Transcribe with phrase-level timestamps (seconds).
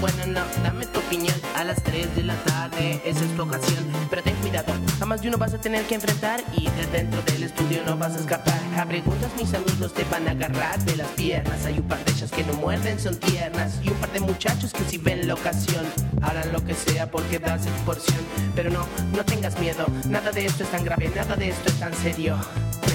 [0.00, 3.84] bueno, no, dame tu opinión a las 3 de la tarde, esa es tu ocasión.
[4.08, 7.20] Pero ten cuidado, a más de uno vas a tener que enfrentar y de dentro
[7.22, 8.58] del estudio no vas a escapar.
[8.78, 11.66] A preguntas mis amigos te van a agarrar de las piernas.
[11.66, 13.74] Hay un par de ellas que no muerden, son tiernas.
[13.82, 15.84] Y un par de muchachos que si ven la ocasión
[16.22, 18.20] harán lo que sea por quedarse tu porción.
[18.54, 21.78] Pero no, no tengas miedo, nada de esto es tan grave, nada de esto es
[21.78, 22.38] tan serio.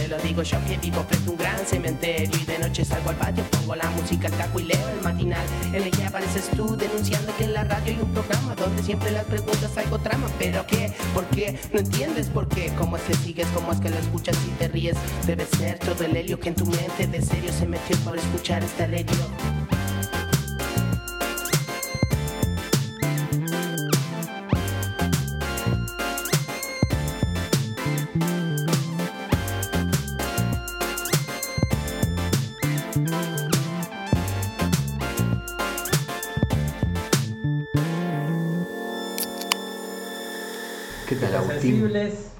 [0.05, 3.09] Te lo digo yo que vivo frente a un gran cementerio y de noche salgo
[3.09, 6.47] al patio, pongo la música al taco y leo el matinal en el que apareces
[6.55, 10.27] tú denunciando que en la radio hay un programa donde siempre las preguntas algo trama.
[10.37, 10.93] ¿Pero qué?
[11.11, 11.59] ¿Por qué?
[11.73, 12.71] ¿No entiendes por qué?
[12.77, 13.47] ¿Cómo es que sigues?
[13.55, 14.95] ¿Cómo es que lo escuchas y te ríes?
[15.25, 18.63] Debe ser todo el helio que en tu mente de serio se metió por escuchar
[18.63, 19.54] esta radio.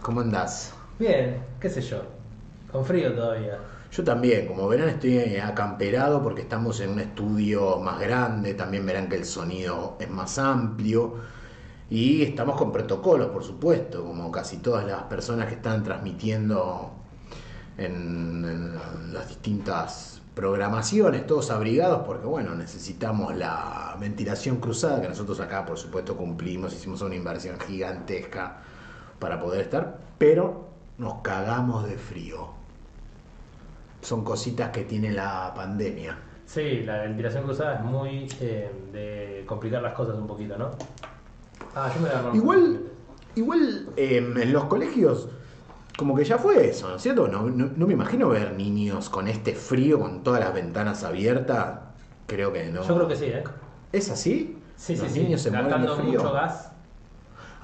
[0.06, 0.72] ¿Cómo andás?
[1.00, 2.03] Bien, qué sé yo.
[2.72, 3.58] Con frío todavía.
[3.92, 9.09] Yo también, como verán, estoy acamperado porque estamos en un estudio más grande, también verán
[9.09, 11.16] que el sonido es más amplio
[11.89, 16.92] y estamos con protocolos, por supuesto, como casi todas las personas que están transmitiendo
[17.76, 25.39] en, en las distintas programaciones, todos abrigados porque, bueno, necesitamos la ventilación cruzada, que nosotros
[25.39, 28.61] acá, por supuesto, cumplimos, hicimos una inversión gigantesca
[29.19, 32.49] para poder estar, pero nos cagamos de frío.
[34.02, 36.17] Son cositas que tiene la pandemia.
[36.45, 40.70] Sí, la ventilación cruzada es muy eh, de complicar las cosas un poquito, ¿no?
[41.76, 42.36] Ah, yo me la.
[42.36, 42.81] Igual,
[43.36, 45.27] igual eh, en los colegios,
[45.97, 47.27] como que ya fue eso, ¿no es cierto?
[47.27, 51.80] No, no- no me imagino ver niños con este frío, con todas las ventanas abiertas.
[52.27, 52.83] Creo que no.
[52.83, 53.43] Yo creo que sí, ¿eh?
[53.92, 54.61] ¿Es así?
[54.76, 55.49] Sí, los sí, niños sí.
[55.49, 56.71] se Gastando mucho gas.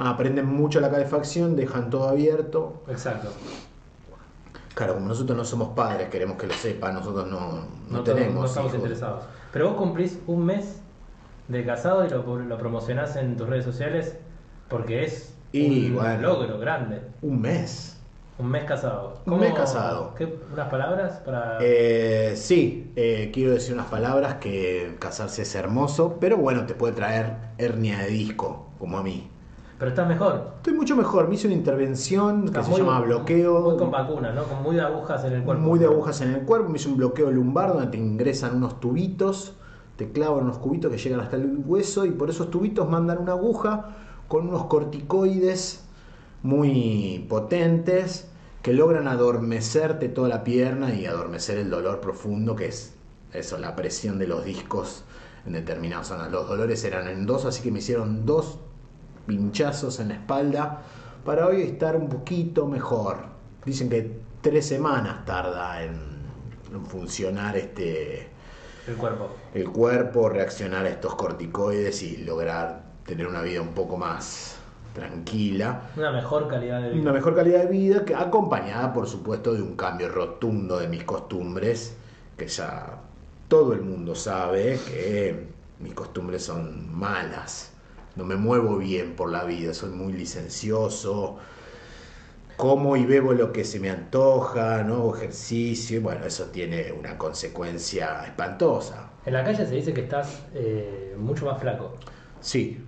[0.03, 2.81] Ah, prenden mucho la calefacción, dejan todo abierto.
[2.88, 3.29] Exacto.
[4.73, 8.34] Claro, como nosotros no somos padres, queremos que lo sepa, nosotros no, no, No, tenemos.
[8.34, 8.75] no estamos hijos.
[8.79, 9.23] interesados.
[9.53, 10.79] Pero vos cumplís un mes
[11.50, 14.16] de casado y lo, lo promocionás en tus redes sociales
[14.69, 16.22] porque es Y, un bueno.
[16.22, 17.01] logro grande.
[17.22, 17.97] Un mes.
[18.39, 19.19] Un mes casado.
[19.25, 20.16] Un mes casado.
[20.16, 21.57] ¿Qué, ¿Unas palabras para...?
[21.62, 26.94] Eh, sí, eh, quiero decir unas palabras que casarse es hermoso, pero bueno, te puede
[26.94, 29.29] traer hernia de disco, como a mí.
[29.81, 30.52] Pero estás mejor.
[30.58, 33.62] Estoy mucho mejor, me hice una intervención que se llama bloqueo.
[33.62, 34.44] Muy con vacunas, ¿no?
[34.44, 35.64] Con muy de agujas en el cuerpo.
[35.64, 38.80] muy de agujas en el cuerpo, me hice un bloqueo lumbar donde te ingresan unos
[38.80, 39.53] tubitos,
[39.96, 43.31] te clavan unos cubitos que llegan hasta el hueso y por esos tubitos mandan una
[43.31, 43.96] aguja
[44.28, 45.84] con unos corticoides
[46.44, 48.30] muy potentes
[48.62, 52.94] que logran adormecerte toda la pierna y adormecer el dolor profundo que es
[53.34, 55.06] eso, la presión de los discos
[55.48, 56.31] en determinadas zonas.
[56.31, 58.59] Los dolores eran en dos, así que me hicieron dos
[59.25, 60.81] pinchazos en la espalda
[61.25, 63.17] para hoy estar un poquito mejor.
[63.65, 65.99] Dicen que tres semanas tarda en,
[66.73, 68.27] en funcionar este
[68.87, 69.29] El cuerpo.
[69.53, 74.57] el cuerpo, reaccionar a estos corticoides y lograr tener una vida un poco más
[74.93, 75.89] tranquila.
[75.95, 77.01] Una mejor calidad de vida.
[77.01, 81.03] Una mejor calidad de vida, que acompañada por supuesto de un cambio rotundo de mis
[81.03, 81.95] costumbres,
[82.38, 82.97] que ya
[83.47, 85.47] todo el mundo sabe que
[85.79, 87.70] mis costumbres son malas.
[88.16, 91.38] No me muevo bien por la vida, soy muy licencioso,
[92.57, 96.91] como y bebo lo que se me antoja, no hago ejercicio, y bueno, eso tiene
[96.91, 99.11] una consecuencia espantosa.
[99.25, 101.97] En la calle se dice que estás eh, mucho más flaco.
[102.39, 102.85] Sí,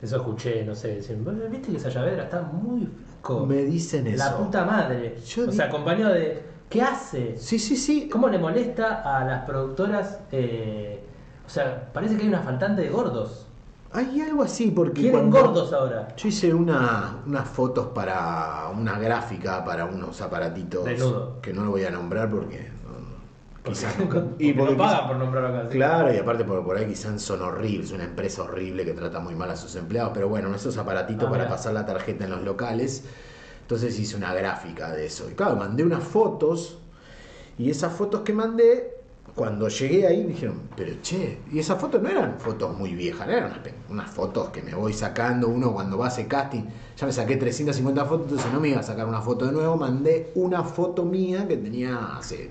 [0.00, 0.96] Eso escuché, no sé.
[0.96, 1.16] Decir,
[1.50, 2.88] ¿Viste que Sayavedra está muy
[3.22, 3.46] flaco?
[3.46, 4.16] me dicen eso.
[4.16, 5.16] La puta madre.
[5.26, 6.42] Yo o sea, acompañado de.
[6.68, 7.36] ¿Qué hace?
[7.38, 8.08] Sí, sí, sí.
[8.08, 10.20] ¿Cómo le molesta a las productoras?
[10.32, 11.02] eh,
[11.46, 13.47] o sea, parece que hay una faltante de gordos.
[13.92, 16.14] Hay algo así, porque Quieren cuando- gordos ahora.
[16.16, 21.40] Yo hice una, unas fotos para una gráfica, para unos aparatitos Desnudo.
[21.40, 24.94] que no lo voy a nombrar porque no, quizás Porque, no- porque no porque pagan
[24.94, 25.68] quizás- por nombrarlo acá.
[25.70, 29.34] Claro, y aparte por, por ahí quizás son horribles, una empresa horrible que trata muy
[29.34, 31.56] mal a sus empleados, pero bueno, esos aparatitos Ah, para mirá.
[31.56, 33.04] pasar la tarjeta en los locales,
[33.62, 35.30] entonces hice una gráfica de eso.
[35.30, 36.78] Y claro, mandé unas fotos
[37.56, 38.97] y esas fotos que mandé,
[39.38, 43.52] cuando llegué ahí dijeron, pero che, y esas fotos no eran fotos muy viejas, eran
[43.88, 46.64] unas, fotos que me voy sacando uno cuando va a hacer casting,
[46.96, 49.76] ya me saqué 350 fotos, entonces no me iba a sacar una foto de nuevo,
[49.76, 52.50] mandé una foto mía que tenía hace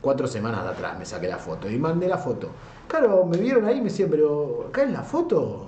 [0.00, 2.48] cuatro semanas de atrás, me saqué la foto y mandé la foto.
[2.88, 5.66] Claro, me vieron ahí y me decían, pero acá en la foto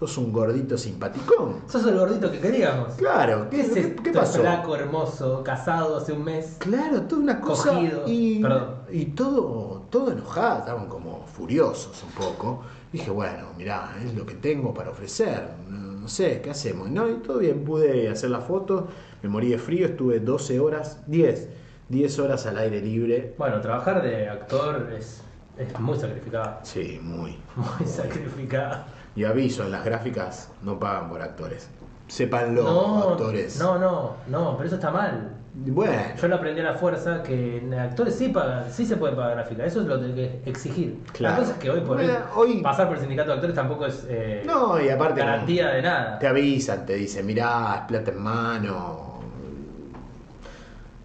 [0.00, 1.60] sos un gordito simpaticón.
[1.68, 2.94] Sos el gordito que queríamos.
[2.94, 4.40] Claro, ¿qué, ¿Qué es qué- qué pasó?
[4.40, 6.56] Flaco, hermoso, casado hace un mes.
[6.58, 7.74] Claro, toda una cosa.
[7.74, 8.04] Cogido.
[8.06, 8.74] Y, Perdón.
[8.90, 12.62] y todo, todo enojado, estaban como furiosos un poco.
[12.92, 15.48] Dije, bueno, mirá, es lo que tengo para ofrecer.
[15.68, 16.88] No, no sé, ¿qué hacemos?
[16.90, 18.88] No, y todo bien, pude hacer la foto,
[19.22, 21.48] me morí de frío, estuve 12 horas, 10,
[21.90, 23.34] 10 horas al aire libre.
[23.36, 25.20] Bueno, trabajar de actor es,
[25.58, 26.58] es muy sacrificado.
[26.62, 27.36] Sí, muy.
[27.56, 28.84] Muy sacrificado.
[29.20, 31.68] Y aviso, en las gráficas no pagan por actores.
[32.08, 33.58] Sépanlo, No, actores.
[33.58, 35.32] no, no, no, pero eso está mal.
[35.52, 39.32] Bueno, Yo lo aprendí a la fuerza que actores sí pagan, sí se puede pagar
[39.36, 41.02] gráfica, eso es lo que hay que exigir.
[41.12, 41.34] Claro.
[41.34, 43.54] La cosa es que hoy por Bueno, hoy, hoy- pasar por el sindicato de actores
[43.54, 45.20] tampoco es eh, no, y aparte.
[45.20, 46.18] garantía de nada.
[46.18, 49.09] Te avisan, te dicen, mirá, es plata en mano,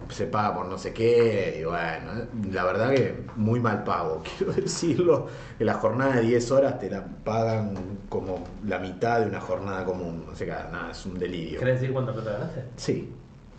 [0.09, 4.53] se paga por no sé qué, y bueno, la verdad que muy mal pago, quiero
[4.53, 7.73] decirlo, que la jornada de 10 horas te la pagan
[8.09, 11.59] como la mitad de una jornada común, o sea, nada, es un delirio.
[11.59, 12.63] ¿Querés decir cuánto plata ganaste?
[12.75, 13.13] Sí.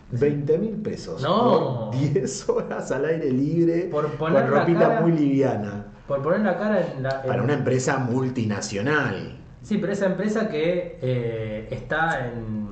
[0.09, 1.89] 20 mil pesos No.
[1.91, 6.39] por 10 horas al aire libre Por poner con ropita cara- muy liviana Por poner
[6.39, 7.21] la cara en la...
[7.23, 9.37] en- para una empresa multinacional.
[9.63, 12.69] Sí, pero esa empresa que eh, está en,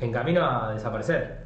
[0.00, 1.43] en camino a desaparecer.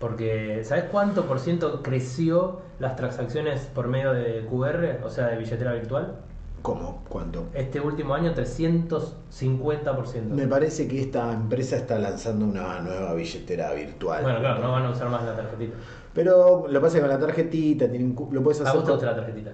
[0.00, 5.36] Porque, ¿sabes cuánto por ciento creció las transacciones por medio de QR, o sea, de
[5.38, 6.14] billetera virtual?
[6.62, 7.02] ¿Cómo?
[7.08, 7.46] ¿Cuánto?
[7.54, 10.22] Este último año 350%.
[10.34, 14.22] Me parece que esta empresa está lanzando una nueva billetera virtual.
[14.22, 15.76] Bueno, claro, no van a usar más la tarjetita.
[16.14, 18.76] Pero lo pasa con la tarjetita tiene un cu- lo puedes ¿A hacer.
[18.76, 19.50] vos te gusta la tarjetita?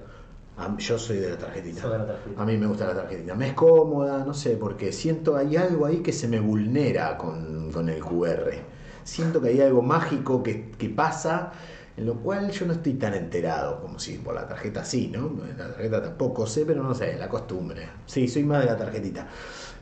[0.57, 1.81] Ah, Yo soy de la tarjetita.
[1.83, 2.43] Sos de la tarjetita.
[2.43, 3.35] A mí me gusta la tarjetita.
[3.35, 7.71] Me es cómoda, no sé, porque siento hay algo ahí que se me vulnera con,
[7.73, 8.74] con el QR.
[9.05, 11.53] Siento que hay algo mágico que, que pasa,
[11.97, 15.33] en lo cual yo no estoy tan enterado como si por la tarjeta sí, ¿no?
[15.57, 17.89] La tarjeta tampoco sé, pero no sé, la costumbre.
[18.07, 19.29] Sí, soy más de la tarjetita.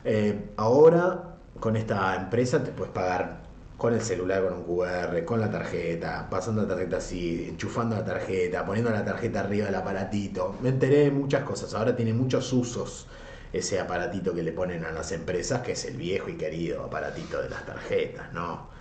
[0.03, 3.41] Eh, ahora, con esta empresa te puedes pagar
[3.77, 8.05] con el celular con un QR, con la tarjeta, pasando la tarjeta así, enchufando la
[8.05, 10.55] tarjeta, poniendo la tarjeta arriba del aparatito.
[10.61, 11.73] Me enteré de muchas cosas.
[11.73, 13.07] Ahora tiene muchos usos
[13.51, 17.41] ese aparatito que le ponen a las empresas, que es el viejo y querido aparatito
[17.41, 18.72] de las tarjetas, ¿no?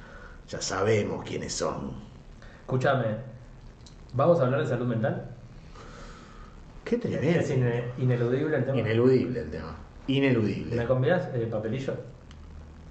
[0.52, 1.92] Ya sabemos quiénes son.
[2.60, 3.06] Escúchame,
[4.12, 5.24] ¿vamos a hablar de salud mental?
[6.84, 7.54] Qué Es tremendo.
[7.54, 8.78] ine- ineludible el tema.
[8.78, 9.74] Ineludible el tema.
[10.06, 10.84] ¿Me Ineludible.
[10.84, 11.94] convidás eh, papelillo?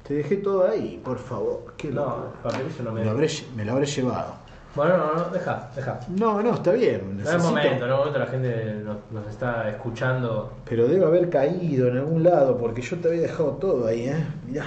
[0.07, 1.75] Te dejé todo ahí, por favor.
[1.77, 2.33] Qué No, loco.
[2.41, 3.05] papelillo no Me me...
[3.05, 4.33] lo habré, me lo habré llevado.
[4.75, 5.99] Bueno, no, no, deja, deja.
[6.17, 7.17] No, no, está bien.
[7.17, 10.51] No es necesito- momento, no es momento, la gente nos, nos está escuchando.
[10.67, 14.25] Pero debe haber caído en algún lado, porque yo te había dejado todo ahí, ¿eh?
[14.47, 14.65] Mirá.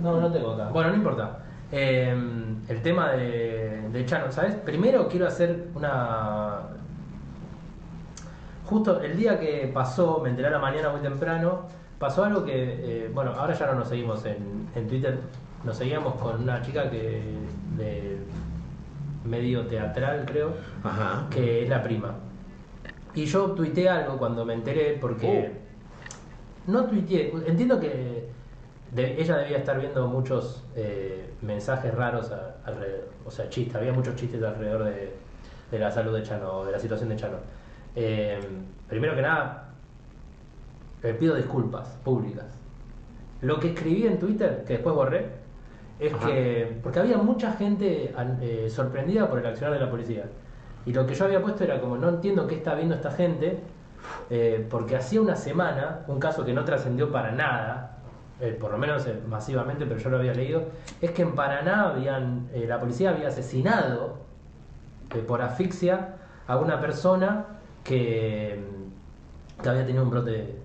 [0.00, 0.68] No, no tengo acá.
[0.70, 1.42] Bueno, no importa.
[1.72, 2.14] Eh,
[2.68, 4.54] el tema de, de Chano, ¿sabes?
[4.54, 6.60] Primero quiero hacer una...
[8.64, 11.66] Justo el día que pasó, me enteré a la mañana muy temprano,
[12.00, 15.20] pasó algo que, eh, bueno, ahora ya no nos seguimos en, en Twitter,
[15.62, 17.22] nos seguíamos con una chica que
[17.76, 18.18] de
[19.24, 21.26] medio teatral, creo, Ajá.
[21.30, 22.14] que es la prima.
[23.14, 25.52] Y yo tuiteé algo cuando me enteré porque...
[26.66, 28.28] No tuiteé, entiendo que
[28.96, 33.92] de- ella debía estar viendo muchos eh, mensajes raros a- alrededor, o sea, chistes, había
[33.92, 35.12] muchos chistes alrededor de,
[35.70, 37.36] de la salud de Chano, de la situación de Chano.
[37.94, 38.40] Eh,
[38.88, 39.68] primero que nada,
[41.02, 42.46] le pido disculpas públicas.
[43.42, 45.26] Lo que escribí en Twitter, que después borré,
[46.00, 46.26] es Ajá.
[46.26, 46.78] que.
[46.82, 50.24] Porque había mucha gente eh, sorprendida por el accionar de la policía.
[50.86, 53.60] Y lo que yo había puesto era como: no entiendo qué está viendo esta gente,
[54.70, 57.95] porque hacía una semana, un caso que no trascendió para nada,
[58.40, 60.64] eh, por lo menos eh, masivamente, pero yo lo había leído,
[61.00, 64.18] es que en Paraná habían, eh, la policía había asesinado
[65.26, 66.16] por asfixia
[66.46, 67.46] a una persona
[67.82, 70.56] que, mm, que había tenido un brote,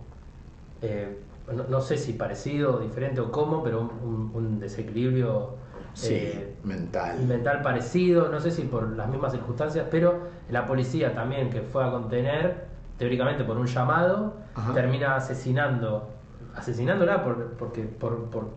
[1.56, 5.56] no, no sé si parecido, diferente o cómo, pero un, desequilibrio
[5.94, 7.20] Sí, mental.
[7.26, 11.84] mental parecido, no sé si por las mismas circunstancias, pero la policía también que fue
[11.86, 12.66] a contener,
[12.98, 14.74] teóricamente por un llamado, Ajá.
[14.74, 16.10] termina asesinando,
[16.56, 18.50] asesinándola por, porque, por, por,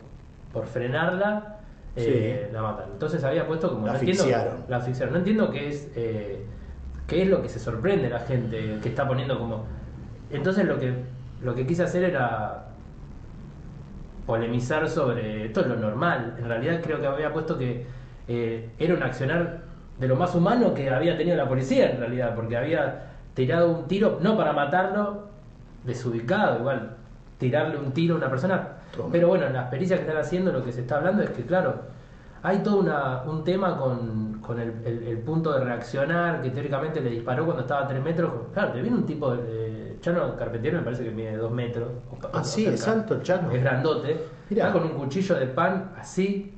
[0.53, 1.59] por frenarla,
[1.97, 2.87] eh, la matan.
[2.93, 3.87] Entonces había puesto como...
[3.87, 4.23] La no entiendo-
[4.69, 5.13] la asfixiaron.
[5.13, 6.45] No entiendo qué es, eh,
[7.07, 9.65] qué es lo que se sorprende la gente que está poniendo como...
[10.31, 10.93] Entonces lo que,
[11.43, 12.67] lo que quise hacer era
[14.27, 16.35] polemizar sobre esto es lo normal.
[16.39, 17.87] En realidad creo que había puesto que
[18.27, 19.63] eh, era un accionar
[19.99, 23.03] de lo más humano que había tenido la policía en realidad, porque había
[23.35, 25.29] tirado un tiro, no para matarlo,
[25.85, 26.97] desubicado, igual,
[27.39, 28.69] tirarle un tiro a una persona.
[28.97, 29.09] Toma.
[29.13, 31.43] Pero bueno, en las pericias que están haciendo lo que se está hablando es que,
[31.45, 31.75] claro,
[32.43, 37.01] hay todo una- un tema con, con el, el- el punto de reaccionar, que teóricamente
[37.01, 38.31] le disparó cuando estaba a 3 metros.
[38.53, 39.97] Claro, te viene un tipo de.
[40.01, 41.89] Chano Carpentier me parece que mide 2 metros.
[42.11, 42.75] o pa- Ah, o sí, cerca.
[42.75, 43.51] es alto, Chano.
[43.51, 44.21] Es grandote.
[44.51, 44.67] Mirá.
[44.69, 46.51] Está con un cuchillo de pan así.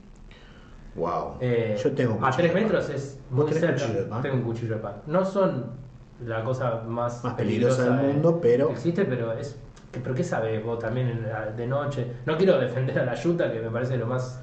[0.97, 1.35] Wow.
[1.41, 2.63] eh, Yo tengo a cuchillo 3 de pan.
[2.63, 3.87] metros es ¿Vos muy cerca.
[3.87, 4.23] de pan?
[4.23, 4.95] Tengo un cuchillo de pan.
[5.07, 5.67] No son
[6.25, 9.61] la cosa más, Más peligrosa del de- mundo, pero- existe, pero es.
[10.03, 11.27] ¿Pero qué sabes vos también
[11.57, 12.07] de noche?
[12.27, 14.43] No quiero defender a la yuta, que me parece lo más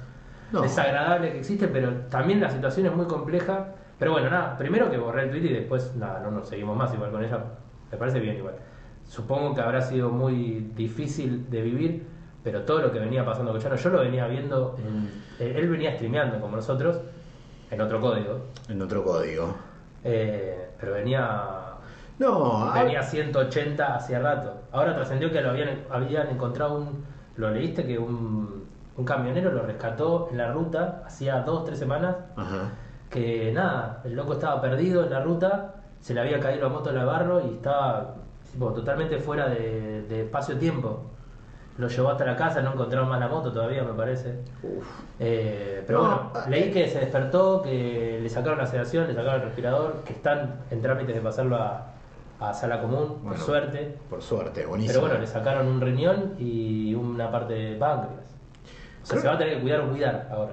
[0.52, 0.62] No.
[0.62, 3.68] desagradable que existe, pero también la situación es muy compleja.
[3.98, 6.92] Pero bueno, nada, primero que borré el tweet y después, nada, no nos seguimos más
[6.94, 7.38] igual con ella.
[7.92, 8.54] Me parece bien igual.
[9.04, 12.06] Supongo que habrá sido muy difícil de vivir,
[12.42, 14.76] pero todo lo que venía pasando con Chano, yo lo venía viendo,
[15.38, 17.00] en- él venía streameando como nosotros,
[17.70, 19.54] en otro código, En otro código.
[20.02, 21.73] eh, pero venía
[22.18, 24.62] No, venía 180 hacía rato.
[24.72, 27.04] Ahora trascendió que lo habían, habían encontrado un.
[27.36, 27.84] ¿Lo leíste?
[27.84, 32.16] Que un, un camionero lo rescató en la ruta hacía dos, tres semanas.
[32.36, 32.70] Ajá.
[33.10, 36.90] Que nada, el loco estaba perdido en la ruta, se le había caído la moto
[36.90, 38.14] al barro y estaba
[38.50, 41.10] tipo, totalmente fuera de, de espacio-tiempo.
[41.76, 44.44] Lo llevó hasta la casa, no encontraron más la moto todavía, me parece.
[44.62, 44.86] Uf.
[45.18, 46.70] Eh, pero No, bueno, ah, leí eh.
[46.72, 50.80] que se despertó, que le sacaron la sedación, le sacaron el respirador, que están en
[50.82, 51.93] trámites de pasarlo a,
[52.50, 53.96] a sala común, por suerte.
[54.10, 54.94] Por suerte, buenísimo.
[55.00, 58.24] Pero bueno, le sacaron un riñón y una parte de páncreas.
[59.02, 60.52] O sea, Creo- se va a tener que cuidar o cuidar ahora.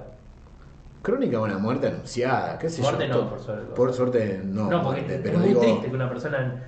[1.02, 3.14] Crónica de una muerte anunciada, qué sé Muerte yo.
[3.24, 3.74] no, por suerte.
[3.74, 4.70] Por suerte no.
[4.70, 6.62] No, porque muerte, es pero muy digo, triste que una persona,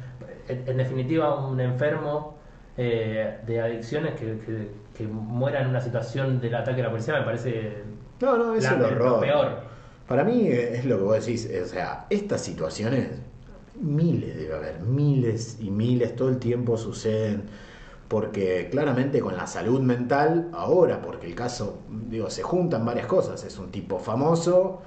[0.48, 2.34] en, en definitiva, un enfermo
[2.76, 7.14] eh, de adicciones que, que- que muera en una situación del ataque de la policía
[7.18, 7.82] me parece
[8.20, 9.58] No, no, eso es lo peor.
[10.08, 13.10] Para mí es lo que vos decís, o sea, estas situaciones,
[13.80, 17.44] miles debe haber, miles y miles, todo el tiempo suceden,
[18.08, 21.78] porque claramente con la salud mental, ahora, porque el caso,
[22.08, 24.82] digo, se juntan varias cosas, es un tipo famoso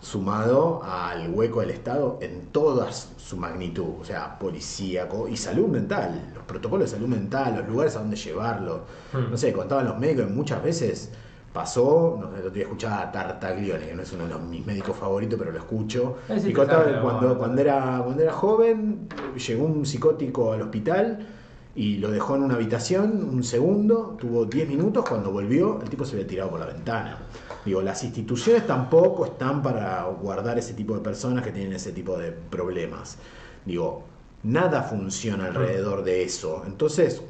[0.00, 6.32] sumado al hueco del Estado en toda su magnitud, o sea, policíaco y salud mental,
[6.34, 9.30] los protocolos de salud mental, los lugares a donde llevarlo, Hmm.
[9.30, 11.10] no sé, contaban los médicos, muchas veces
[11.56, 14.94] pasó, no sé, día escuchaba a Tartaglione, que no es uno de los, mis médicos
[14.94, 19.64] favoritos, pero lo escucho, Es y contaba que cuando, cuando, era, cuando era joven, llegó
[19.64, 21.26] un psicótico al hospital
[21.74, 26.04] y lo dejó en una habitación un segundo, tuvo 10 minutos, cuando volvió el tipo
[26.04, 27.20] se había tirado por la ventana.
[27.64, 32.18] Digo, las instituciones tampoco están para guardar ese tipo de personas que tienen ese tipo
[32.18, 33.16] de problemas.
[33.64, 34.04] Digo,
[34.42, 36.64] nada funciona alrededor de eso.
[36.66, 37.22] Entonces,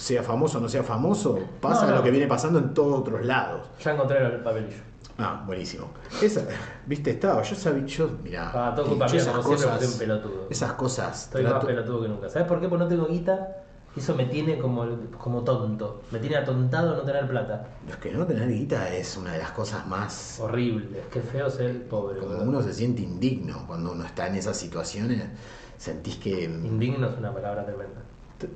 [0.00, 1.96] sea famoso o no sea famoso, pasa No, no.
[1.98, 3.60] lo que viene pasando en todos otros lados.
[3.82, 4.76] Ya encontré el papelillo.
[5.18, 5.88] Ah, buenísimo.
[6.22, 6.42] Esa,
[6.86, 10.46] viste, estaba, yo sabía, yo, mirá, Ah, todo culpa mía, esas como cosas- un pelotudo.
[10.48, 12.28] esas cosas, Estoy más pelotudo que nunca.
[12.30, 12.68] ¿Sabes por qué?
[12.68, 13.56] Porque no tengo guita.
[13.96, 14.86] Eso me tiene como,
[15.18, 16.02] como tonto.
[16.12, 17.66] Me tiene atontado no tener plata.
[17.88, 20.38] Los que no tener guita es una de las cosas más.
[20.40, 21.02] Horrible.
[21.12, 22.20] Qué feo ser pobre.
[22.20, 25.24] Como uno se siente indigno cuando uno está en esas situaciones,
[25.76, 26.44] sentís que.
[26.44, 28.00] Indigno es una palabra tremenda.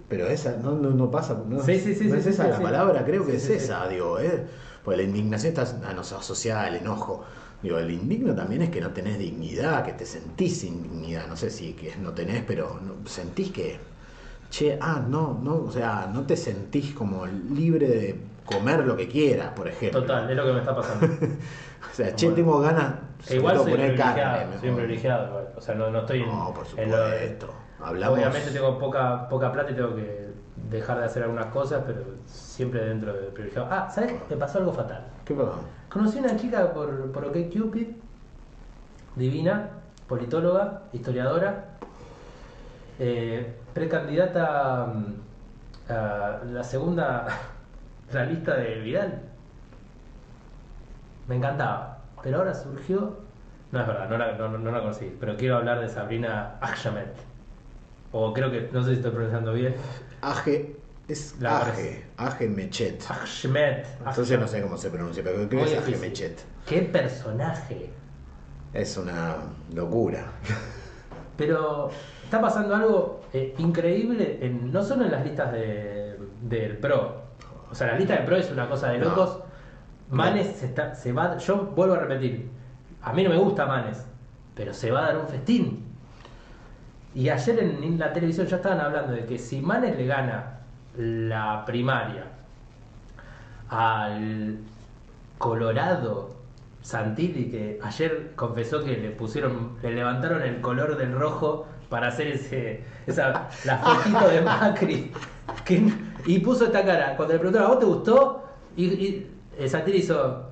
[0.08, 1.36] Pero esa no, no, no pasa.
[1.48, 4.44] No, Sí, sí, sí, no es esa la palabra, creo que es esa, digo, ¿eh?
[4.84, 7.24] Porque la indignación está ah, no asociada al enojo.
[7.62, 11.26] Digo, el indigno también es que no tenés dignidad, que te sentís sin dignidad.
[11.26, 13.78] No sé si que no tenés, pero no- sentís que.
[14.50, 19.08] Che, ah, no, no, o sea, no te sentís como libre de comer lo que
[19.08, 20.02] quieras, por ejemplo.
[20.02, 21.06] Total, es lo que me está pasando.
[21.90, 22.94] O sea, che, tengo ganas
[23.28, 25.44] E igual soy privilegiado, soy.
[25.56, 26.28] O sea, no, no estoy en.
[26.28, 27.54] Por en lo- supuesto.
[27.84, 28.18] Hablamos.
[28.18, 30.32] Obviamente tengo poca, poca plata y tengo que
[30.70, 33.68] dejar de hacer algunas cosas, pero siempre dentro del privilegiado.
[33.70, 34.14] Ah, ¿sabes?
[34.30, 35.04] Me pasó algo fatal.
[35.24, 35.60] ¿Qué pasó?
[35.90, 37.88] Conocí una chica por, por OkCupid,
[39.16, 39.68] divina,
[40.08, 41.66] politóloga, historiadora,
[42.98, 47.26] eh, precandidata mm, a la segunda,
[48.12, 49.20] la lista de Vidal.
[51.28, 53.18] Me encantaba, pero ahora surgió,
[53.72, 57.08] no es verdad, no la, no, no la conocí, pero quiero hablar de Sabrina Akhmed,
[58.16, 59.74] o creo que, no sé si estoy pronunciando bien,
[60.22, 60.76] Aje.
[61.06, 62.06] Es La Aje.
[62.16, 63.02] Aje Mechet.
[63.10, 63.84] Ahmed.
[64.06, 65.96] Entonces no sé cómo se pronuncia, pero creo que es Aje.
[65.98, 66.40] Mechet.
[66.64, 67.90] Qué personaje.
[68.72, 69.36] Es una
[69.74, 70.24] locura.
[71.36, 71.90] Pero
[72.22, 77.22] está pasando algo eh, increíble, en- no solo en las listas de, del PRO.
[77.70, 79.06] O sea, la lista del PRO es una cosa de No.
[79.10, 79.40] locos.
[80.10, 81.36] Manes se, está, se va.
[81.38, 82.48] Yo vuelvo a repetir.
[83.02, 84.06] A mí no me gusta Manes,
[84.54, 85.84] pero se va a dar un festín.
[87.14, 90.58] Y ayer en la televisión ya estaban hablando de que si Manes le gana
[90.96, 92.24] la primaria
[93.68, 94.58] al
[95.38, 96.34] Colorado
[96.82, 102.28] Santilli, que ayer confesó que le pusieron, le levantaron el color del rojo para hacer
[102.28, 105.12] ese, esa, la fotito de Macri.
[106.26, 107.16] y puso esta cara.
[107.16, 108.44] Cuando le preguntaron, ¿a vos te gustó?
[108.76, 110.50] Y, y eh, Santilli hizo.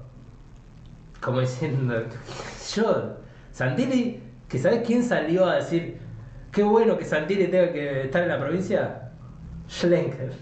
[1.20, 2.02] como diciendo,
[2.74, 3.16] yo,
[3.52, 5.98] Santilli, que sabes quién salió a decir,
[6.52, 9.10] qué bueno que Santilli tenga que estar en la provincia,
[9.68, 10.32] Schlenker.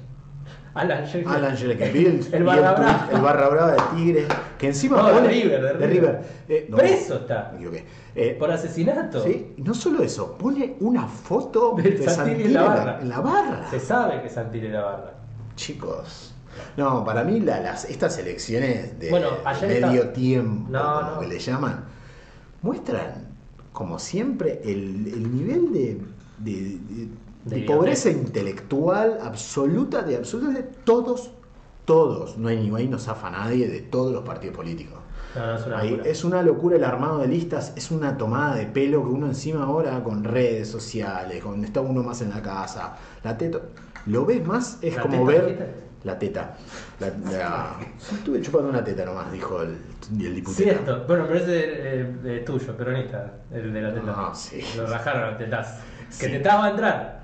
[0.75, 1.33] Alan Schlenker.
[1.33, 3.09] Alan Schlecker, vi el, barra brava.
[3.12, 4.26] el barra brava de Tigre,
[4.59, 6.21] que encima No, de pone- River, de River.
[6.49, 7.52] Eh, no, Preso está.
[8.14, 9.23] Eh, Por asesinato.
[9.23, 12.99] sí, y no solo eso, pone una foto De de, Santilli en la en barra.
[13.00, 13.71] en la barra.
[13.71, 15.12] Se sabe que Santilli era barra.
[15.57, 16.35] Chicos.
[16.76, 19.29] No, para mí la- las, estas elecciones de, Bueno,
[19.61, 21.21] de medio está- tiempo, No, como no.
[21.21, 21.85] que le llaman,
[22.62, 23.29] muestran,
[23.73, 26.07] como siempre, el, el nivel de,
[26.39, 27.09] de- de-
[27.45, 31.33] De de pobreza intelectual absoluta de absolutamente todos,
[31.85, 32.37] todos.
[32.39, 34.99] No hay ni ahí no zafa nadie de todos los partidos políticos.
[35.35, 36.11] No, no, es una Ahí locura.
[36.11, 39.62] es una locura el armado de listas, es una tomada de pelo que uno encima
[39.65, 43.61] ahora con redes sociales, con está uno más en la casa, la teta,
[44.07, 45.90] lo ves más, es ¿La como ver?
[46.04, 46.54] La teta.
[46.99, 49.76] La, la- estuve chupando una teta nomás, dijo el,
[50.19, 50.62] el diputado.
[50.64, 51.04] Cierto.
[51.07, 51.64] Bueno, pero ese
[52.00, 54.14] eh, eh, tuyo, peronista, el de la teta.
[54.16, 54.61] Ah, sí.
[54.76, 55.80] Lo rajaron tetaz.
[56.19, 56.33] Que Sí.
[56.33, 57.21] tetaz va a entrar.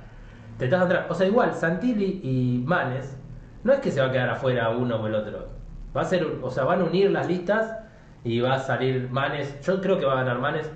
[0.59, 1.07] Tetaz va a entrar.
[1.11, 3.17] O sea, igual, Santilli y Manes,
[3.65, 5.49] no es que se va a quedar afuera uno o el otro.
[5.97, 7.77] Va a ser, o sea, van a unir las listas
[8.25, 9.61] y va a salir Manes.
[9.63, 10.71] Yo creo que va a ganar Manes.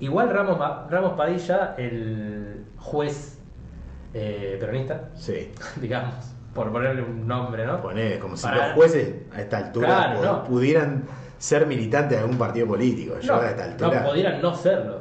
[0.00, 0.58] Igual Ramos,
[0.90, 3.38] Ramos Padilla, el juez
[4.12, 5.50] eh, peronista, Sí.
[5.80, 6.14] digamos,
[6.54, 7.80] por ponerle un nombre, ¿no?
[7.82, 10.44] Poné, como si los jueces a esta altura Claro, pu- no.
[10.44, 11.04] pudieran
[11.36, 13.18] ser militantes de algún partido político.
[13.20, 14.00] Yo No, a esta altura.
[14.02, 15.00] no, pudieran no serlo.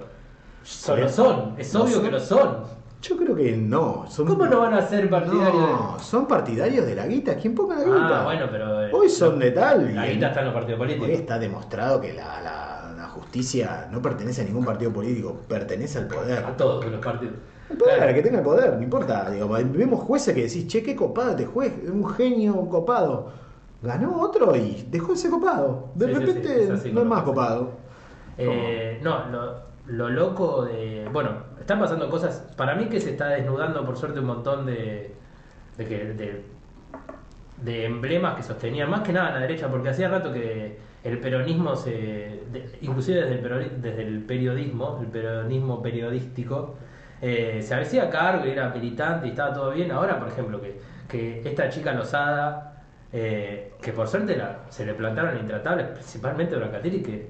[0.63, 1.15] Son, lo Sí.
[1.15, 2.03] son, es obvio son.
[2.03, 2.57] que lo son.
[3.01, 4.05] Yo creo que no.
[4.09, 7.35] Son, ¿Cómo no van a ser partidarios No, son partidarios de la guita.
[7.35, 8.21] ¿Quién ponga la guita?
[8.21, 8.81] Ah, bueno, pero.
[8.85, 9.93] eh, Hoy son de tal.
[9.93, 11.19] La guita está en los partidos Hoy políticos.
[11.19, 16.07] está demostrado que la, la- la justicia no pertenece a ningún partido político, pertenece al
[16.07, 16.45] poder.
[16.45, 17.35] A todos los partidos.
[17.69, 18.13] El poder, Claro.
[18.13, 19.29] que tenga el poder, no importa.
[19.31, 23.31] Digo, vemos jueces que decís, che, qué copado este juez, es un genio copado.
[23.81, 25.89] Ganó otro y dejó ese copado.
[25.95, 27.71] De Sí, sí, sí, repente no es más copado.
[28.37, 29.55] Eh, no, lo,
[29.87, 31.07] lo loco de.
[31.11, 32.43] Bueno, están pasando cosas.
[32.55, 35.13] Para mí que se está desnudando, por suerte, un montón de.
[35.77, 36.43] de, que- de,
[37.63, 41.19] de emblemas que sostenían, más que nada a la derecha, porque hacía rato que el
[41.19, 41.91] peronismo se.
[41.91, 46.75] de- inclusive desde el, desde el periodismo, el peronismo periodístico,
[47.25, 49.91] eh, se hacía cargo y era militante y estaba todo bien.
[49.91, 52.69] Ahora, por ejemplo, que, que esta chica Lozada.
[53.15, 57.29] eh, que por suerte la- se le plantaron intratables, principalmente Brancatelli, que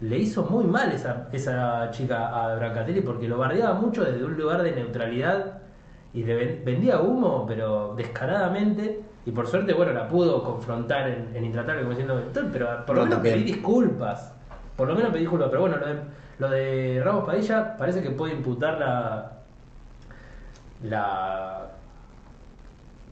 [0.00, 4.38] le hizo muy mal esa, esa chica a Brancatelli porque lo bardeaba mucho desde un
[4.38, 5.58] lugar de neutralidad
[6.14, 9.00] y le vendía humo, pero descaradamente.
[9.26, 12.96] Y por suerte, bueno, la pudo confrontar en, en Intratable como diciendo, "Doctor, pero por
[12.96, 13.34] lo No, menos también.
[13.34, 14.32] pedí disculpas.
[14.76, 15.48] Por lo menos pedí disculpas.
[15.50, 15.94] Pero bueno, lo de,
[16.38, 19.32] lo de Ramos Padilla parece que puede imputar la.
[20.82, 21.66] la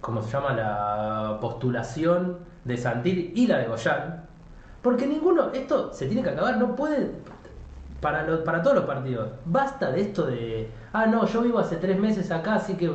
[0.01, 0.53] ¿cómo se llama?
[0.53, 4.25] La postulación de Santilli y la de Goyán.
[4.83, 7.11] Porque ninguno, esto se tiene que acabar, no puede,
[8.01, 11.77] para, lo- para todos los partidos, basta de esto de, ah, no, yo vivo hace
[11.77, 12.93] tres meses acá, así que,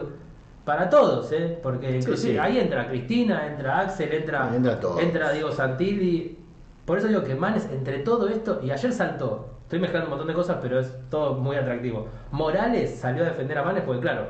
[0.63, 1.59] para todos, ¿eh?
[1.61, 2.39] Porque inclusive sí.
[2.39, 6.37] ahí entra Cristina, entra Axel, entra, Entra entra Diego Santilli.
[6.85, 10.27] Por eso digo que Manes, entre todo esto, y ayer saltó, estoy mezclando un montón
[10.27, 12.09] de cosas, pero es todo muy atractivo.
[12.31, 14.25] Morales salió a defender a Manes porque, claro,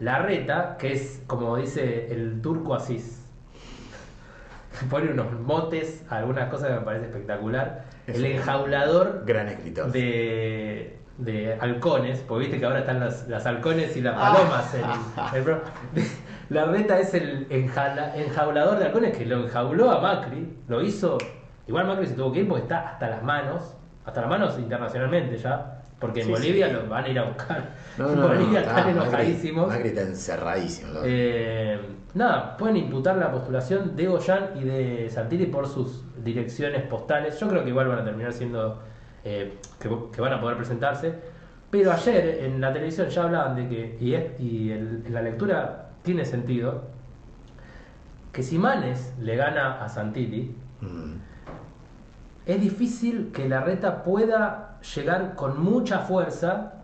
[0.00, 3.24] la reta, que es como dice el turco Asís,
[4.90, 7.84] pone unos motes, algunas cosas que me parece espectacular.
[8.08, 9.92] Es el enjaulador Gran escritor.
[9.92, 14.74] de, de halcones, porque viste que ahora están las, las halcones y las palomas.
[14.74, 15.58] en- en
[16.48, 21.18] la reta es el enjala- enjaulador de halcones que lo enjauló a Macri, lo hizo.
[21.68, 25.36] Igual Macri se tuvo que ir porque está hasta las manos, hasta las manos internacionalmente
[25.36, 26.72] ya, porque en Sí, Bolivia sí.
[26.74, 27.70] lo van a ir a buscar.
[27.98, 29.68] No, en no, no, Bolivia está, están Macri- enojadísimos.
[29.68, 30.92] Macri está encerradísimo.
[30.94, 31.00] ¿no?
[31.04, 31.80] Eh,
[32.14, 37.38] nada, pueden imputar la postulación de Goyan y de Santilli por sus direcciones postales.
[37.38, 38.82] Yo creo que igual van a terminar siendo.
[39.24, 41.14] eh, que, que van a poder presentarse.
[41.70, 45.22] Pero ayer en la televisión ya hablaban de que, y, es- y el- en la
[45.22, 46.82] lectura tiene sentido,
[48.32, 51.14] que si Manes le gana a Santilli, Mm.
[52.46, 56.74] Es difícil que la reta pueda llegar con mucha fuerza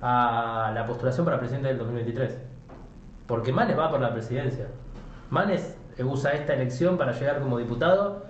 [0.00, 2.38] a la postulación para presidente del 2023.
[3.26, 4.66] Porque Manes va por la presidencia.
[5.30, 8.24] Manes usa esta elección para llegar como diputado.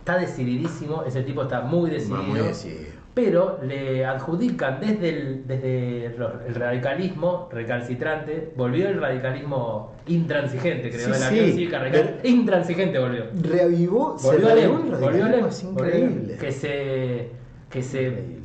[0.00, 2.22] Está decididísimo, ese tipo está muy decidido.
[2.22, 2.99] Muy decidido.
[3.12, 11.12] Pero le adjudican desde el, desde el radicalismo recalcitrante, volvió el radicalismo intransigente, creo, Sí,
[11.12, 11.52] de la sí.
[11.52, 12.20] Cívica Radical.
[12.22, 13.24] Intransigente volvió.
[13.42, 16.36] Reavivó, se Volvió a reavivó Lem, el volvió a Lem, es increíble.
[16.36, 17.30] Que se,
[17.68, 18.38] que se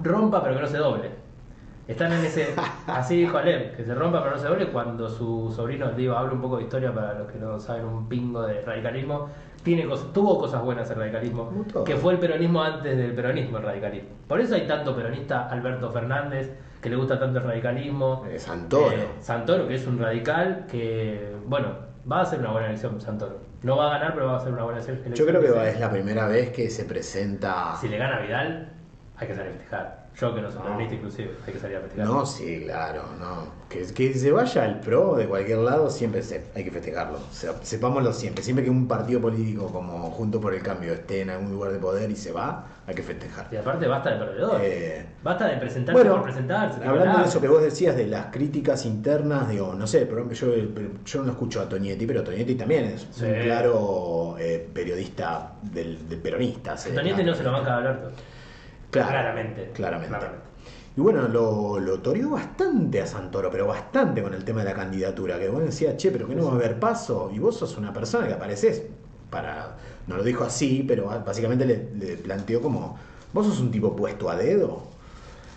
[0.00, 1.10] rompa pero que no se doble.
[1.88, 2.46] Están en ese,
[2.86, 6.32] así dijo Alem, que se rompa pero no se doble cuando su sobrino, digo, habla
[6.32, 9.28] un poco de historia para los que no saben un pingo de radicalismo,
[9.62, 13.64] tiene cosas, tuvo cosas buenas el radicalismo, que fue el peronismo antes del peronismo el
[13.64, 14.08] radicalismo.
[14.26, 18.24] Por eso hay tanto peronista Alberto Fernández, que le gusta tanto el radicalismo.
[18.28, 18.90] Eh, Santoro.
[18.96, 21.68] Eh, Santoro, que es un radical que, bueno,
[22.10, 23.38] va a ser una buena elección Santoro.
[23.62, 25.14] No va a ganar, pero va a ser una buena elección.
[25.14, 27.76] Yo creo que va- es la primera vez que se presenta.
[27.80, 28.68] Si le gana Vidal,
[29.16, 30.01] hay que salir a festejar.
[30.18, 32.06] Yo que no soy peronista inclusive, hay que salir a festejar.
[32.06, 33.62] No, sí, claro, no.
[33.68, 37.16] Que, que se vaya al pro de cualquier lado, siempre se, hay que festejarlo.
[37.18, 38.44] O sea, sepámoslo siempre.
[38.44, 41.78] Siempre que un partido político como Junto por el Cambio esté en algún lugar de
[41.78, 43.48] poder y se va, hay que festejar.
[43.50, 44.60] Y aparte basta de perdedor.
[44.62, 46.76] Eh, basta de presentarse Bueno, por presentarse.
[46.80, 47.26] hablando de hablar.
[47.26, 50.54] eso que vos decías de las críticas internas, digo, no sé, por ejemplo, yo,
[51.06, 53.24] yo no escucho a Tonietti, pero Tonietti también es Sí.
[53.24, 56.76] un claro eh, periodista del, peronista.
[56.76, 58.10] se- Tonietti no se lo banca a Alberto.
[58.92, 59.70] Claro, Claramente.
[59.74, 60.08] Claramente.
[60.08, 60.46] Claramente.
[60.96, 64.74] Y bueno, lo, lo toreó bastante a Santoro, pero bastante con el tema de la
[64.74, 65.38] candidatura.
[65.38, 67.30] Que vos decías, che, pero que no va a haber paso.
[67.34, 68.82] Y vos sos una persona que apareces
[69.30, 69.76] para.
[70.06, 72.98] No lo dijo así, pero básicamente le, le planteó como.
[73.32, 74.82] Vos sos un tipo puesto a dedo.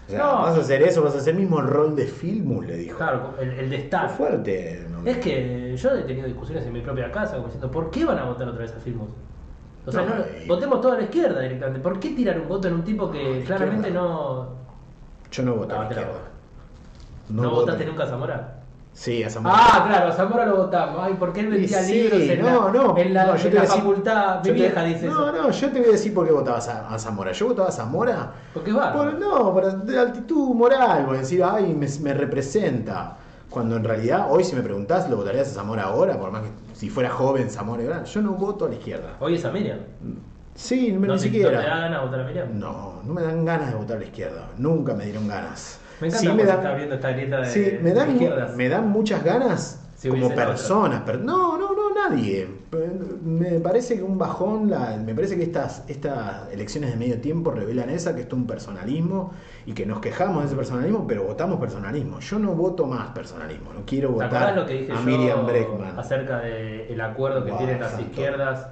[0.08, 0.34] O sea, No.
[0.44, 2.98] vas a hacer eso, vas a hacer el mismo rol de Filmus, le dijo.
[2.98, 4.10] Claro, el, el de Qué estar.
[4.12, 4.86] fuerte.
[4.90, 5.06] ¿no?
[5.06, 8.20] Es que yo he tenido discusiones en mi propia casa como diciendo, ¿por qué van
[8.20, 9.10] a votar otra vez a Filmus?
[9.88, 11.80] O sea, No, no- y- votemos toda la izquierda directamente.
[11.80, 14.08] ¿Por qué tirar un voto en un tipo que No, la claramente izquierda.
[14.08, 14.48] no.
[15.32, 16.20] Yo no voté a la la izquierda.
[17.30, 18.52] ¿No, votaste nunca a Zamora?
[18.94, 19.56] Sí, a Zamora.
[19.58, 21.00] Ah, claro, a Zamora lo votamos.
[21.02, 23.50] Ay, porque él vendía Sí, libros en no, la, no, en la, no, yo en
[23.50, 24.36] te la voy a decir- facultad.
[24.38, 25.32] Mi te- vieja dice no, eso.
[25.44, 27.32] No, yo te voy a decir por qué votabas a, a Zamora.
[27.34, 28.94] Yo votaba a Zamora Porque va.
[28.94, 33.18] por, no, por de altitud moral, por decir, ay, me, me representa.
[33.56, 36.20] Cuando en realidad, hoy si me preguntás, ¿lo votarías a Zamora ahora?
[36.20, 39.16] Por más que si fuera joven Zamora, y yo no voto a la izquierda.
[39.22, 39.78] Hoy es a Miriam.
[40.56, 41.62] Sí, No, ni ¿No te da siquiera.
[41.62, 42.48] ganas de votar a Miriam?
[42.60, 44.50] No, no me dan ganas de votar a la izquierda.
[44.58, 45.80] Nunca me dieron ganas.
[46.02, 48.56] Me encanta Sí me está abriendo esta grieta de, Sí, me de dan, izquierdas.
[48.58, 51.04] me dan muchas ganas Si como personas.
[51.06, 52.48] pero no, no, no, nadie.
[53.24, 57.52] Me parece que un bajón, la- me parece que estas, estas elecciones de medio tiempo
[57.52, 59.34] revelan esa, que esto es un personalismo
[59.66, 62.20] y que nos quejamos de ese personalismo, pero votamos personalismo.
[62.20, 65.98] Yo no voto más personalismo, no quiero ¿Te votar lo que dije a Miriam Breckman.
[66.00, 68.06] acerca del acuerdo que tienen las santo.
[68.08, 68.68] izquierdas,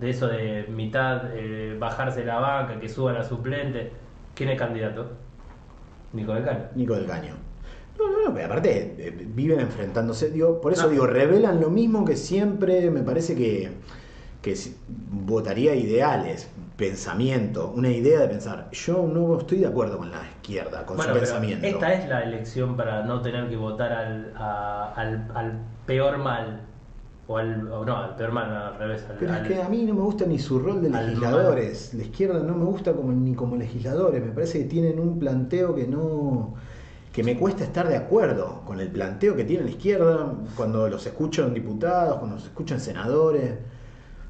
[0.00, 3.92] de eso de mitad eh, bajarse la banca, que suban a suplente?
[4.34, 5.10] ¿Quién es candidato?
[6.12, 6.64] Nico del Caño.
[6.74, 7.34] Nico del Caño.
[7.98, 10.88] No, no, no, aparte eh, viven enfrentándose, digo, por eso No.
[10.90, 13.70] digo, revelan lo mismo que siempre, me parece que,
[14.40, 14.56] que
[15.10, 18.68] votaría ideales, pensamiento, una idea de pensar.
[18.72, 21.66] Yo no estoy de acuerdo con la izquierda, con Bueno, su pensamiento.
[21.66, 25.52] esta es la elección para no tener que votar al, a- al, al
[25.86, 26.62] peor mal.
[27.28, 29.06] O al, o no, al peor mal, al revés.
[29.08, 31.94] al- Pero es que a mí no me gusta ni su rol de legisladores.
[31.94, 34.24] La izquierda no me gusta como, ni como legisladores.
[34.24, 36.54] Me parece que tienen un planteo que no.
[37.12, 41.06] Que me cuesta estar de acuerdo con el planteo que tiene la izquierda cuando los
[41.06, 43.52] escucho en diputados, cuando los escucho en senadores.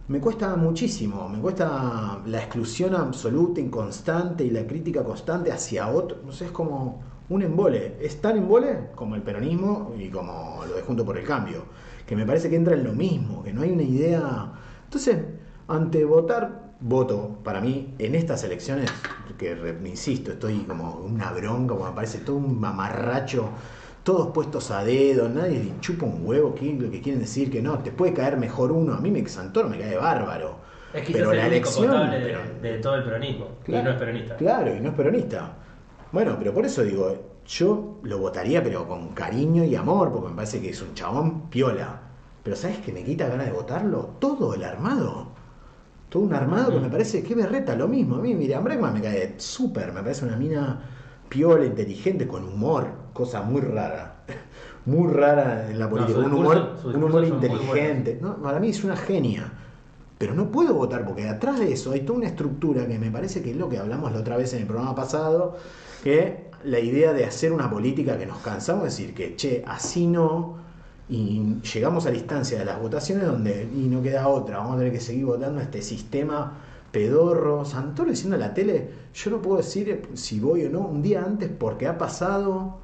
[0.08, 6.18] Me cuesta muchísimo, me cuesta la exclusión absoluta, inconstante y la crítica constante hacia otro.
[6.26, 7.96] No sé, es como un embole.
[8.00, 11.64] Es tan embole como el peronismo y como lo de Junto por el Cambio.
[12.04, 14.52] Que me parece que entra en lo mismo, que no hay una idea.
[14.84, 15.18] Entonces,
[15.68, 18.90] ante votar, voto para mí en estas elecciones,
[19.38, 23.48] que re- insisto, estoy como una bronca, como me parece todo un mamarracho
[24.02, 27.50] todos puestos a dedo, nadie le chupa un huevo, ¿qué lo que quieren decir?
[27.52, 30.56] Que no, te puede caer mejor uno, a mí me Santoro me cae bárbaro.
[30.92, 33.46] es que pero es el la único elección, de, pero- de todo el peronismo.
[33.66, 34.36] y no es peronista.
[34.36, 35.56] Claro, y no es peronista.
[36.10, 37.16] Bueno, pero por eso digo,
[37.46, 41.48] yo lo votaría pero con cariño y amor, porque me parece que es un chabón
[41.48, 42.00] piola.
[42.42, 44.16] Pero ¿sabes que me quita ganas de votarlo?
[44.18, 45.28] Todo el armado.
[46.12, 48.16] Todo un armado que me parece que berreta, lo mismo.
[48.16, 50.78] A mí Miriam Bregman me cae súper, me parece una mina
[51.30, 54.16] piola, inteligente, con humor, cosa muy rara.
[54.84, 56.18] Muy rara en la política.
[56.18, 58.18] un humor, un humor inteligente.
[58.20, 59.52] No, para mí es una genia.
[60.18, 63.42] Pero no puedo votar porque atrás de eso hay toda una estructura que me parece
[63.42, 65.56] que es lo que hablamos la otra vez en el programa pasado,
[66.02, 70.08] que la idea de hacer una política que nos cansamos de decir que, che, así
[70.08, 70.56] no,
[71.08, 74.78] y llegamos a la instancia de las votaciones donde y no queda otra, vamos a
[74.78, 76.58] tener que seguir votando este sistema
[76.90, 77.64] pedorro.
[77.64, 81.22] Santoro diciendo en la tele, yo no puedo decir si voy o no un día
[81.24, 82.78] antes porque ha pasado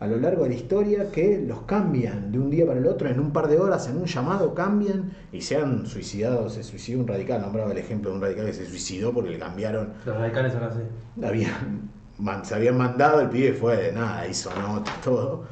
[0.00, 3.08] a lo largo de la historia que los cambian de un día para el otro,
[3.08, 6.98] en un par de horas, en un llamado cambian y se han suicidado, se suicidó
[7.00, 10.16] un radical, nombraba el ejemplo de un radical que se suicidó porque le cambiaron, Los
[10.16, 10.80] radicales son así.
[11.22, 15.44] habían, man- se habían mandado, el pibe fue de nada, hizo notas, todo.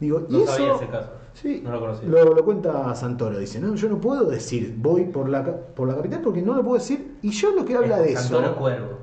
[0.00, 1.10] Digo, y No eso, sabía ese caso.
[1.40, 2.08] Sí, No lo conocía.
[2.08, 5.94] lo, lo cuenta Santoro, dice, no, yo no puedo decir voy por la, por la
[5.96, 8.34] capital porque no lo puedo decir, y yo lo que habla de Es eso...
[8.36, 8.98] Santoro Cuervo.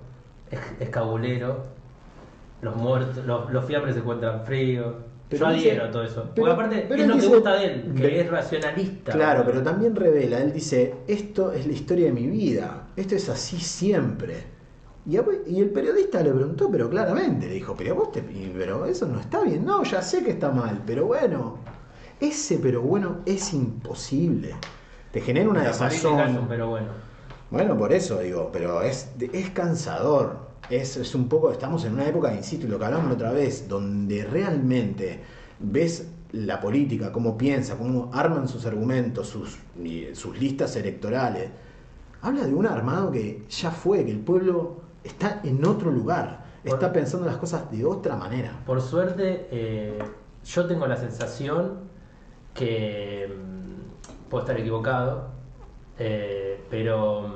[0.50, 1.58] Es, es cabulero.
[2.62, 4.96] Los muertos, los, los fiambres se encuentran fríos.
[5.30, 6.22] Pero Yo dice- adhiero a todo eso.
[6.22, 9.12] pero- Porque aparte pero es lo él que dice- gusta de él, que es racionalista.
[9.12, 13.30] Claro, pero también revela, él dice, esto es la historia de mi vida, esto es
[13.30, 14.52] así siempre.
[15.06, 15.18] Y,
[15.48, 18.22] y el periodista le preguntó, pero claramente, le dijo, pero vos te,
[18.58, 21.58] pero eso no está bien, no, ya sé que está mal, pero bueno,
[22.24, 24.56] ese pero bueno es imposible.
[25.12, 26.46] Te genera una desazón.
[26.48, 26.88] pero bueno.
[27.52, 30.54] Bueno, por eso digo, pero es, es cansador.
[30.70, 33.32] Es, es un poco, estamos en una época, insisto, y lo que hablamos la otra
[33.32, 35.22] vez, donde realmente
[35.60, 39.60] ves la política, cómo piensa, cómo arman sus argumentos, sus,
[40.14, 41.52] sus listas electorales.
[42.22, 46.92] Habla de un armado que ya fue, que el pueblo está en otro lugar, está
[46.92, 48.64] pensando las cosas de otra manera.
[48.66, 50.00] Por suerte, eh,
[50.44, 51.93] yo tengo la sensación
[52.54, 55.30] que mm, puedo estar equivocado,
[56.00, 57.34] eh, pero mm,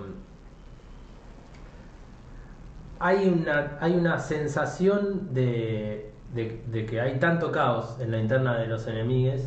[2.99, 8.57] hay una, hay una sensación de, de- de que hay tanto caos en la interna
[8.57, 9.41] de los enemigos,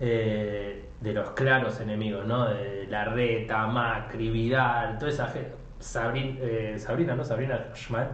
[0.00, 2.46] eh, de los claros enemigos, ¿no?
[2.48, 5.52] De Larreta, Macri, Vidal, toda esa gente.
[5.78, 7.22] Sabrina, eh, Sabrina, ¿no?
[7.24, 8.08] Sabrina Schmal.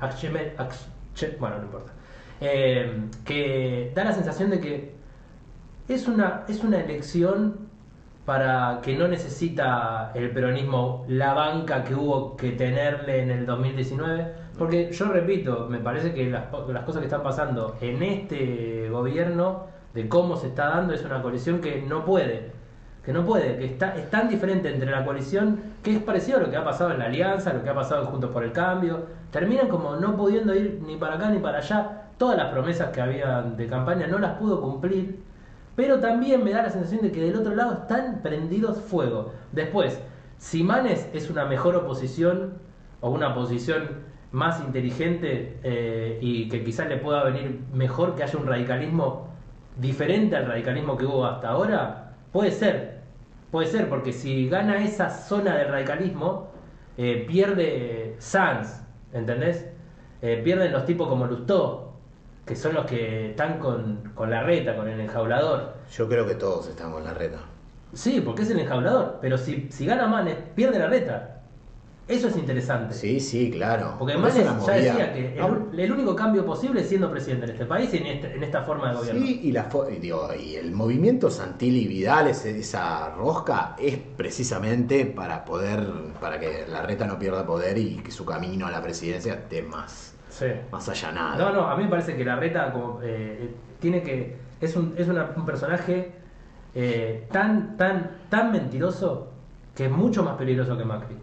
[0.00, 1.92] Ajmechet, bueno, no importa.
[2.40, 4.94] Eh, que da la sensación de que
[5.88, 7.68] es una, es una elección
[8.24, 14.32] para que no necesita el peronismo la banca que hubo que tenerle en el 2019.
[14.58, 19.66] Porque yo repito, me parece que las, las cosas que están pasando en este gobierno,
[19.94, 22.52] de cómo se está dando, es una coalición que no puede.
[23.04, 26.42] Que no puede, que está, es tan diferente entre la coalición que es parecido a
[26.42, 28.52] lo que ha pasado en la alianza, lo que ha pasado en Juntos por el
[28.52, 29.06] Cambio.
[29.32, 32.09] Terminan como no pudiendo ir ni para acá ni para allá.
[32.20, 35.22] Todas las promesas que había de campaña no las pudo cumplir.
[35.74, 39.32] Pero también me da la sensación de que del otro lado están prendidos fuego.
[39.52, 39.98] Después,
[40.36, 42.58] si Manes es una mejor oposición
[43.00, 44.02] o una posición
[44.32, 49.28] más inteligente eh, y que quizás le pueda venir mejor que haya un radicalismo
[49.78, 53.00] diferente al radicalismo que hubo hasta ahora, puede ser.
[53.50, 56.48] Puede ser, porque si gana esa zona del radicalismo,
[56.98, 58.82] eh, pierde Sanz,
[59.14, 59.70] ¿entendés?
[60.20, 61.89] Eh, pierden los tipos como Lustó,
[62.50, 65.74] que son los que están con, con la reta, con el enjaulador.
[65.96, 67.38] Yo creo que todos están con la reta.
[67.92, 71.36] Sí, porque es el enjaulador, pero si, si gana Manes, pierde la reta.
[72.08, 72.92] Eso es interesante.
[72.92, 73.94] Sí, sí, claro.
[73.96, 76.88] Porque Por Manes eso la ya decía que el, No, el único cambio posible es
[76.88, 79.20] siendo presidente en este país y en, este- en esta forma de gobierno.
[79.24, 85.44] Sí, y, la y digo, y el movimiento Santilli Vidal, esa rosca, es precisamente para
[85.44, 85.86] poder,
[86.20, 89.62] para que la reta no pierda poder y que su camino a la presidencia esté
[89.62, 90.46] más, Sí.
[90.72, 91.44] más allanado.
[91.44, 94.36] No, no, a mí me parece que la reta como, eh, tiene que.
[94.60, 96.12] es un, es una- un personaje
[96.74, 99.28] eh, tan, tan, tan mentiroso
[99.74, 101.16] que es mucho más peligroso que Macri.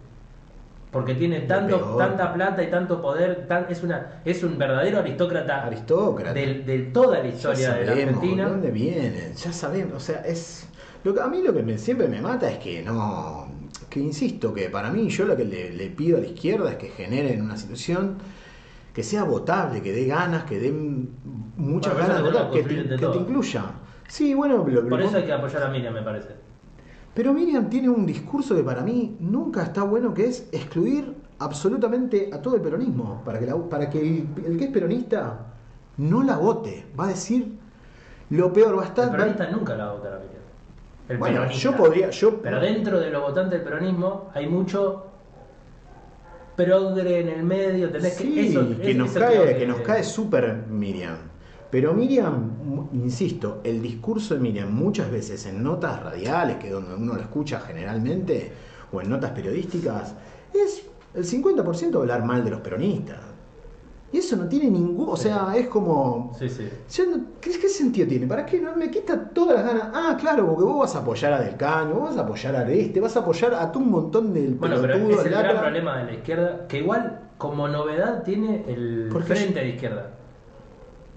[0.92, 5.66] Porque tiene tanto, tanta plata y tanto poder, tan- es una, es un verdadero aristócrata,
[5.66, 6.34] Aristócrata.
[6.34, 8.44] del- de, toda la historia de la sabemos Argentina.
[8.46, 10.68] de dónde vienen, ya sabemos, o sea, es...
[11.04, 13.48] Lo que, a mí lo que me- siempre me mata es que no...
[13.90, 16.76] Que insisto, que para mí yo lo que le, le pido a la izquierda es
[16.78, 18.18] que generen una situación
[18.98, 22.96] que sea votable, que dé ganas, que dé muchas Bueno, ganas de votar, que, te,
[22.96, 23.66] que te incluya.
[24.08, 26.30] Sí, bueno, lo- Por lo- eso hay que apoyar a Miriam, me parece.
[27.14, 32.32] pero Miriam tiene un discurso que para mí nunca está bueno, que es excluir absolutamente
[32.34, 35.42] a todo el peronismo, para que, la- para que el, el que es peronista
[35.98, 36.88] no la vote.
[37.00, 37.54] Va a decir
[38.32, 39.06] lo peor, va a estar...
[39.06, 40.42] El va- peronista nunca la va a votar a Miriam.
[41.10, 41.62] El Bueno, peronista.
[41.70, 42.10] yo podría...
[42.10, 45.04] Yo, Pero dentro de los votantes del peronismo hay mucho
[46.58, 48.16] progre en el medio, ¿entendés?
[48.16, 51.16] Sí, eso, que, es- nos eso cae, que nos cae súper Miriam.
[51.70, 56.96] Pero Miriam, insisto, el discurso de Miriam muchas veces en notas radiales, que es donde
[56.96, 58.52] uno lo escucha generalmente,
[58.92, 60.16] o en notas periodísticas,
[60.54, 63.20] es el 50% hablar mal de los peronistas.
[64.12, 65.10] Y eso no tiene ningún...
[65.10, 66.32] O sea, es como...
[66.40, 66.70] Sí, sí.
[67.42, 68.26] ¿qué, qué sentido tiene?
[68.26, 68.62] ¿Para qué?
[68.62, 69.90] No, me quita todas las ganas.
[69.94, 72.72] Ah, claro, porque vos vas a apoyar a Del Caño, vos vas a apoyar a
[72.72, 75.98] este, vas a apoyar a todo un montón del Bueno, pero es el gran problema
[75.98, 80.12] de la izquierda, que igual como novedad tiene el Porque frente de izquierda.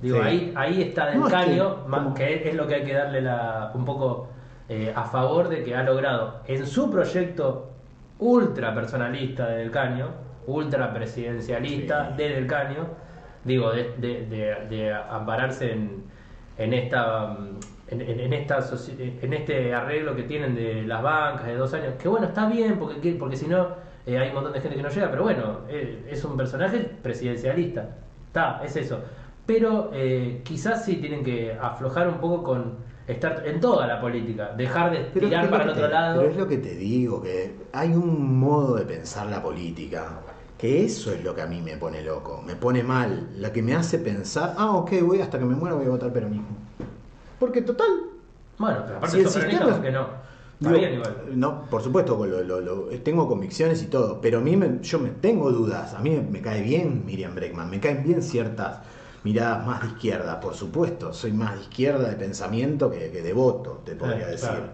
[0.02, 0.22] Digo, Sí.
[0.24, 2.84] ahí, ahí está Del No, es que Caño, más como- que es lo que hay
[2.84, 4.26] que darle la, un poco
[4.68, 7.70] eh, a favor de que ha logrado en su proyecto
[8.18, 10.08] ultra personalista de Del Caño,
[10.46, 12.16] ultra presidencialista Sí.
[12.22, 12.86] de Del Caño,
[13.44, 16.04] digo, de, de- de- de ampararse en,
[16.58, 18.58] en esta mm, en, en- esta
[19.22, 22.78] en este arreglo que tienen de las bancas de dos años, que bueno, está bien,
[22.78, 23.68] porque, que- porque si no
[24.06, 26.78] eh, hay un montón de gente que no llega, pero bueno, eh, es un personaje
[27.02, 27.96] presidencialista,
[28.28, 29.00] está, es eso.
[29.46, 32.76] Pero eh, quizás sí tienen que aflojar un poco con
[33.08, 36.20] estar en toda la política, dejar de tirar para el otro te- lado.
[36.20, 40.20] Pero es lo que te digo, que hay un modo de pensar la política
[40.60, 43.62] Que eso es lo que a mí me pone loco, me pone mal, la que
[43.62, 46.48] me hace pensar, ah, ok, voy hasta que me muera voy a votar peronismo.
[47.38, 47.88] Porque total,
[48.58, 50.00] Bueno, pero aparte Si el sistema- ¿por qué no?
[50.02, 51.16] Está Digo, bien igual.
[51.34, 54.98] No, por supuesto, lo- lo- lo- tengo convicciones y todo, pero a mí me- yo
[54.98, 55.94] me tengo dudas.
[55.94, 58.80] A mí me, me cae bien Miriam Breckman, me caen bien ciertas
[59.24, 61.14] miradas más de izquierda, por supuesto.
[61.14, 64.50] Soy más de izquierda de pensamiento que, que de voto, te podría Eh, decir.
[64.50, 64.64] claro.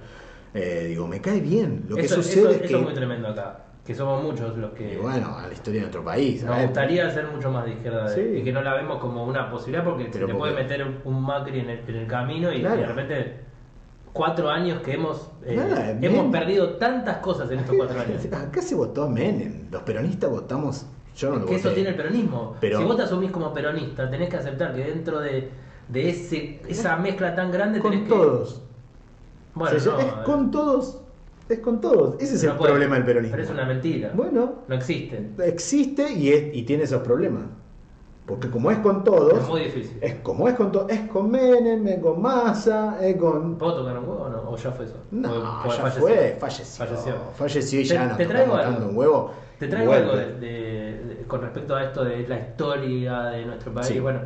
[0.55, 1.85] Eh, digo, me cae bien.
[1.89, 2.75] Lo que eso, sucede eso- es eso que.
[2.79, 3.66] es muy tremendo acá.
[3.87, 6.43] Que somos muchos los que y bueno, a la historia de nuestro país.
[6.43, 8.21] nos gustaría ser mucho más de izquierda Sí.
[8.21, 11.23] y que no la vemos como una posibilidad porque Pero se te puede meter un
[11.23, 12.77] Macri en el, en el camino y, Claro.
[12.81, 13.41] de repente
[14.13, 18.25] cuatro años que hemos eh, Nada, hemos perdido tantas cosas en estos cuatro años.
[18.33, 19.71] Acá se votó Menem.
[19.71, 20.87] Los peronistas votamos.
[21.15, 22.57] Yo no lo que eso tiene el peronismo.
[22.61, 25.49] Pero- si vos te asumís como peronista, tenés que aceptar que dentro de,
[25.89, 28.55] de ese, esa mezcla tan grande Con tenés todos.
[28.55, 28.61] que.
[29.55, 31.03] Bueno, O sea, no, es con todos.
[31.49, 32.17] Es con todos.
[32.21, 32.73] Ese es no el puede.
[32.73, 33.33] problema del peronismo.
[33.37, 34.11] Pero es una mentira.
[34.15, 35.31] Bueno, No existe.
[35.45, 37.45] existe y, es- y tiene esos problemas.
[38.27, 39.99] Porque como es con todos, Es muy difícil.
[40.01, 43.57] es como es con todos, es con Menem, es con Massa, es con...
[43.57, 44.51] ¿Puedo tocar un huevo o no?
[44.51, 44.97] ¿O ya fue eso?
[45.13, 46.01] No, O- ya falleció.
[46.03, 46.85] fue, falleció.
[46.87, 47.15] Falleció.
[47.37, 48.89] Falleció y Te- ya no te traigo algo.
[48.89, 49.31] un huevo.
[49.61, 53.73] Te traigo algo de, de- de- con respecto a esto de la historia de nuestro
[53.73, 53.87] país.
[53.87, 54.01] Sí.
[54.01, 54.21] Bueno,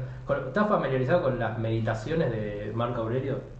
[0.46, 3.59] ¿estás familiarizado con las meditaciones de Marco Aurelio?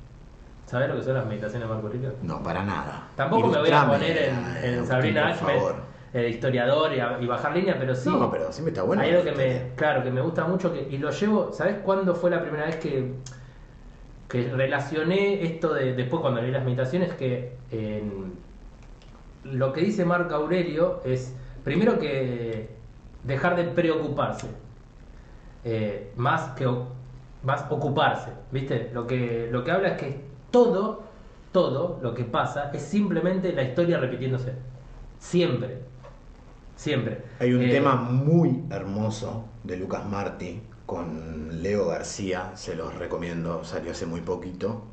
[0.71, 2.13] ¿Sabes lo que son las meditaciones de Marco Aurelio?
[2.23, 3.09] No, para nada.
[3.17, 5.75] Tampoco me voy a Ilustrame, poner en, Sabrina favor.
[6.15, 8.09] eh, historiador y, bajar línea, pero sí.
[8.09, 9.03] No, pero siempre está bueno.
[9.03, 12.15] Hay algo que me, claro, que me gusta mucho que, y lo llevo, ¿sabes cuándo
[12.15, 13.15] fue la primera vez que,
[14.29, 17.57] que relacioné esto de, después cuando leí las meditaciones, que
[19.43, 22.69] lo que dice Marco Aurelio es, primero que
[23.25, 24.47] dejar de preocuparse,
[25.65, 26.69] eh, más que
[27.43, 28.91] más ocuparse, ¿viste?
[28.93, 31.05] Lo que, lo que habla es que todo,
[31.53, 34.55] todo lo que pasa es simplemente la historia repitiéndose,
[35.19, 35.83] siempre,
[36.77, 37.25] siempre.
[37.41, 43.65] Hay un Eh, tema muy hermoso de Lucas Martí con Leo García, se los recomiendo,
[43.65, 44.85] salió hace muy poquito,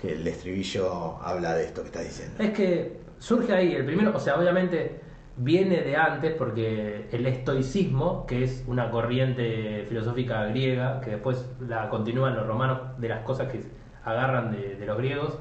[0.00, 2.38] que el estribillo habla de esto que estás diciendo.
[2.38, 5.00] Es que surge ahí, el primero, o sea, obviamente
[5.36, 11.88] viene de antes porque el estoicismo, que es una corriente filosófica griega, que después la
[11.88, 13.60] continúan los romanos de las cosas que
[14.06, 15.38] agarran de, de los griegos,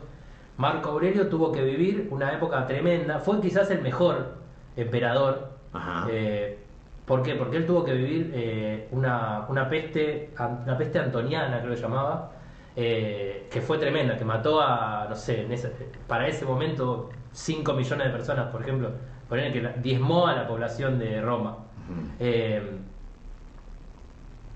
[0.58, 4.36] Marco Aurelio tuvo que vivir una época tremenda, fue quizás el mejor
[4.76, 5.50] emperador.
[5.74, 6.08] Ajá.
[6.10, 6.60] eh,
[7.06, 7.36] ¿Por qué?
[7.36, 10.32] Porque él tuvo que vivir eh, una, una peste,
[10.66, 12.32] una peste antoniana, creo que llamaba,
[12.76, 15.72] eh, que fue tremenda, que mató a, no sé, en ese-
[16.08, 18.90] para ese momento 5 millones de personas, por ejemplo,
[19.30, 21.58] poner que diezmó a la población de Roma.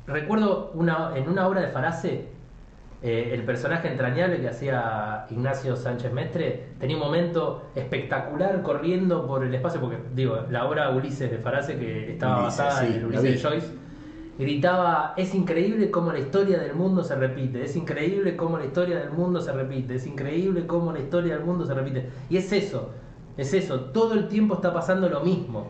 [0.07, 2.29] Recuerdo una, en una obra de Farace,
[3.01, 9.45] eh, el personaje entrañable que hacía Ignacio Sánchez Mestre tenía un momento espectacular corriendo por
[9.45, 12.93] el espacio, porque digo, la obra Ulises de Farace, que estaba Ulises, basada sí, en
[12.93, 13.49] el Ulises de.
[13.49, 13.67] Joyce,
[14.37, 18.99] gritaba, es increíble cómo la historia del mundo se repite, es increíble cómo la historia
[18.99, 22.09] del mundo se repite, es increíble cómo la historia del mundo se repite.
[22.29, 22.89] Y es eso,
[23.37, 25.67] es eso, todo el tiempo está pasando lo mismo.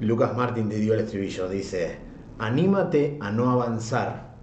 [0.00, 1.96] Lucas Martín te dio el estribillo, dice,
[2.38, 4.34] anímate a no avanzar,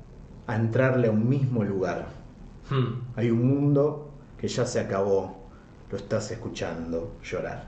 [0.48, 2.22] a entrarle a un mismo lugar.
[2.69, 3.02] Hmm.
[3.15, 5.47] Hay un mundo que ya se acabó,
[5.91, 7.67] lo estás escuchando llorar.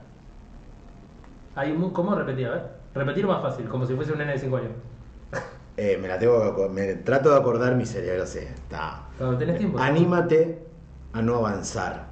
[1.54, 2.46] Hay un, ¿Cómo repetir?
[2.46, 2.76] A ver.
[2.94, 4.72] Repetir más fácil, como si fuese un nene de 5 años.
[5.78, 9.08] Eh, me la tengo me trato de acordar mi cerebro, sí, está.
[9.18, 9.78] Cuando tenés tiempo.
[9.78, 10.64] Anímate
[11.12, 12.06] a no avanzar,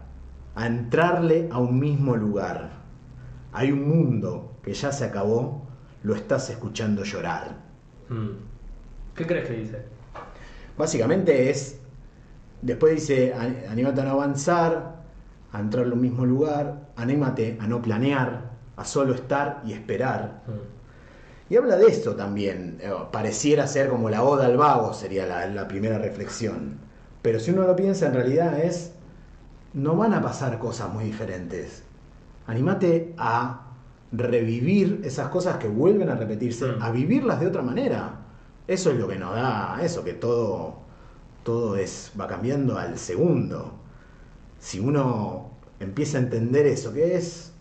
[0.54, 2.72] a entrarle a un mismo lugar.
[3.54, 5.66] Hay un mundo que ya se acabó,
[6.02, 7.56] lo estás escuchando llorar.
[8.10, 8.32] Hmm.
[9.14, 9.82] ¿Qué crees que dice?
[10.76, 11.80] Básicamente es,
[12.64, 14.96] después dice, "An- anímate a no avanzar,
[15.52, 20.42] a entrarle a un mismo lugar, anímate a no planear, a solo estar y esperar.
[20.46, 21.52] Hmm.
[21.52, 25.46] Y habla de esto también, eh, pareciera ser como la oda al vago, sería la,
[25.46, 26.78] la primera reflexión.
[27.22, 28.92] Pero si uno lo piensa, en realidad es,
[29.74, 31.82] no van a pasar cosas muy diferentes.
[32.46, 33.60] Anímate a
[34.12, 36.82] revivir esas cosas que vuelven a repetirse, Mm.
[36.82, 38.20] a vivirlas de otra manera.
[38.66, 40.78] Eso es lo que nos da, eso, que todo,
[41.44, 43.74] todo es, va cambiando al segundo.
[44.58, 47.52] Si uno empieza a entender eso, que es,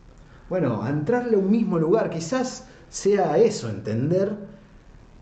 [0.49, 4.35] bueno, a entrarle a un mismo lugar, quizás sea eso, entender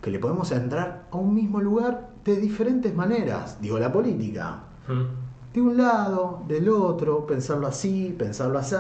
[0.01, 3.59] que le podemos entrar a un mismo lugar de diferentes maneras.
[3.61, 4.63] Digo, la política.
[4.87, 5.05] Hmm.
[5.53, 8.75] De un lado, del otro, pensarlo así, pensarlo así.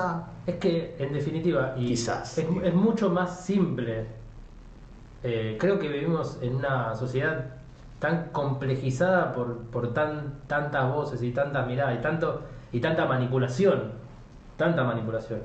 [0.45, 2.37] Es que, en definitiva, y Quizás.
[2.37, 4.05] Es, es mucho más simple.
[5.23, 7.60] Eh, creo que vivimos en una sociedad
[8.01, 12.41] tan complejizada por, por tan, tantas voces y tantas miradas y, tanto,
[12.71, 13.91] y tanta manipulación.
[14.57, 15.41] Tanta manipulación.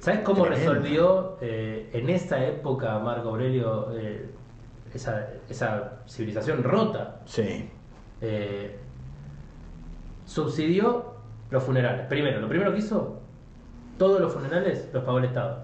[0.00, 0.74] ¿Sabes cómo Tremendo.
[0.74, 4.28] resolvió eh, en esa época Marco Aurelio eh,
[4.92, 7.20] esa, esa civilización rota?
[7.26, 7.70] Sí.
[8.20, 8.76] Eh,
[10.24, 11.14] subsidió
[11.48, 12.06] los funerales.
[12.08, 13.20] Primero, lo primero que hizo,
[13.98, 15.58] todos los funerales los pagó el Estado.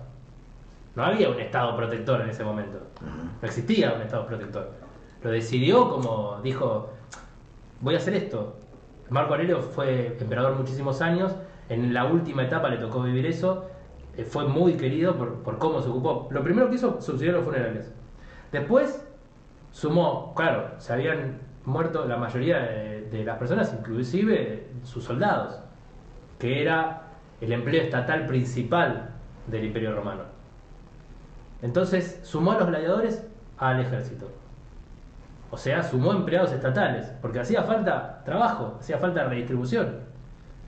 [0.95, 2.79] No había un Estado protector en ese momento.
[3.03, 4.86] No existía un Estado protector.
[5.27, 6.89] Lo decidió como dijo,
[7.81, 8.55] voy a hacer esto.
[9.11, 11.35] Marco Aurelio fue emperador muchísimos años,
[11.69, 13.65] en la última etapa le tocó vivir eso,
[14.17, 16.29] eh, fue muy querido por, por cómo se ocupó.
[16.31, 17.93] Lo primero que hizo, subsidió los funerales.
[18.53, 19.05] Después
[19.73, 25.59] sumó, claro, se habían muerto la mayoría de, de las personas, inclusive sus soldados,
[26.39, 27.03] que era
[27.41, 29.11] el empleo estatal principal
[29.49, 30.23] del Imperio Romano.
[31.63, 33.27] Entonces sumó a los gladiadores
[33.59, 34.31] al ejército.
[35.57, 40.01] O sea, sumó empleados estatales, porque hacía falta trabajo, hacía falta redistribución.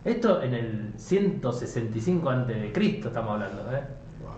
[0.03, 2.73] Esto en el 165 a.C.
[3.05, 3.61] estamos hablando.
[3.71, 3.83] ¿eh?
[4.23, 4.31] Wow.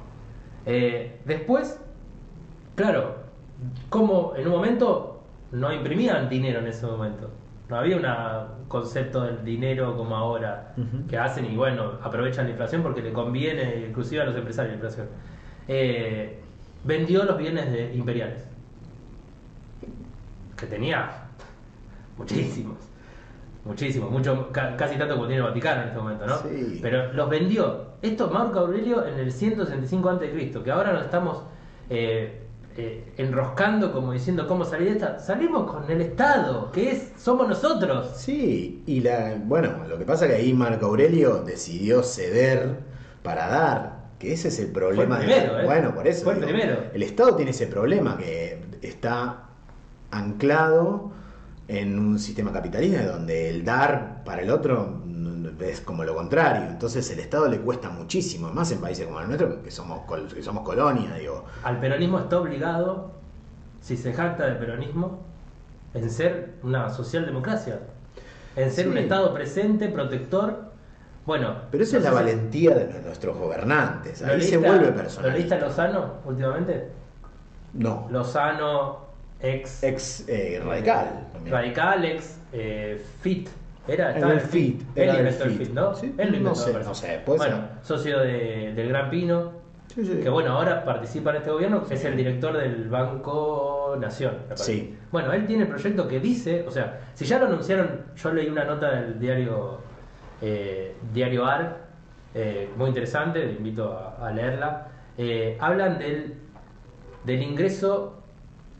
[0.66, 1.80] Eh, después,
[2.74, 3.14] claro,
[3.90, 5.22] como en un momento
[5.52, 7.30] no imprimían dinero en ese momento.
[7.68, 10.74] No había un concepto del dinero como ahora
[11.08, 14.74] que hacen y bueno, aprovechan la inflación porque le conviene inclusive a los empresarios la
[14.74, 15.06] inflación.
[15.68, 16.40] Eh,
[16.82, 18.48] vendió los bienes de- imperiales,
[20.60, 21.10] que tenía
[22.16, 22.76] muchísimos,
[23.64, 26.38] muchísimos, mucho, ca- casi tanto como tiene el Vaticano en este momento, ¿no?
[26.38, 26.78] Sí.
[26.82, 27.90] Pero los vendió.
[28.02, 31.42] Esto Marco Aurelio en el 165 a.C., que ahora nos estamos
[31.90, 32.42] eh,
[32.76, 35.18] eh, enroscando como diciendo cómo salir de esta.
[35.18, 38.12] Salimos con el Estado, que es somos nosotros.
[38.16, 42.78] Sí, y la, bueno, lo que pasa es que ahí Marco Aurelio decidió ceder
[43.22, 45.16] para dar, que ese es el problema.
[45.16, 45.64] Fue el de- primero, ¿eh?
[45.64, 46.24] Bueno, por eso.
[46.24, 46.84] Fue el primero.
[46.94, 49.49] El Estado tiene ese problema que está
[50.10, 51.10] anclado
[51.68, 55.00] en un sistema capitalista donde el dar para el otro
[55.60, 56.68] es como lo contrario.
[56.68, 60.00] Entonces el Estado le cuesta muchísimo, más en países como el nuestro, que somos,
[60.34, 61.44] que somos colonia, digo.
[61.62, 63.12] Al peronismo está obligado,
[63.80, 65.20] si se jacta de peronismo,
[65.94, 67.80] en ser una socialdemocracia.
[68.56, 68.96] En ser un.
[68.98, 70.70] Estado presente, protector.
[71.26, 74.20] Bueno, Pero esa no es la valentía de nuestros gobernantes.
[74.22, 75.52] ¿Lo Ahí se leíste a- vuelve ¿Lo personal.
[75.52, 76.88] a Lozano últimamente?
[77.74, 78.08] No.
[78.10, 79.09] Lozano,
[79.42, 81.28] ex Ex eh, radical.
[81.32, 81.54] también.
[81.54, 83.48] radical, ex eh, fit.
[83.88, 85.70] Era, estaba el en fit, era el inventó el fit.
[85.70, 85.94] ¿no?
[85.94, 86.54] Sí, Él lo no inventó.
[86.54, 86.88] sé, me parece.
[86.88, 87.66] no sé, puede bueno, ser.
[87.82, 89.52] socio de- del Gran Pino.
[89.94, 90.20] Sí, sí.
[90.22, 94.36] Que bueno, ahora participa en este gobierno, es el director del Banco Nación.
[94.54, 94.96] Sí.
[95.10, 98.48] Bueno, él tiene el proyecto que dice, o sea, si ya lo anunciaron, yo leí
[98.48, 99.78] una nota del diario
[100.42, 101.78] eh, Diario AR,
[102.34, 104.86] eh, muy interesante, le invito a, a leerla.
[105.18, 106.34] Eh, hablan del,
[107.24, 108.22] del ingreso,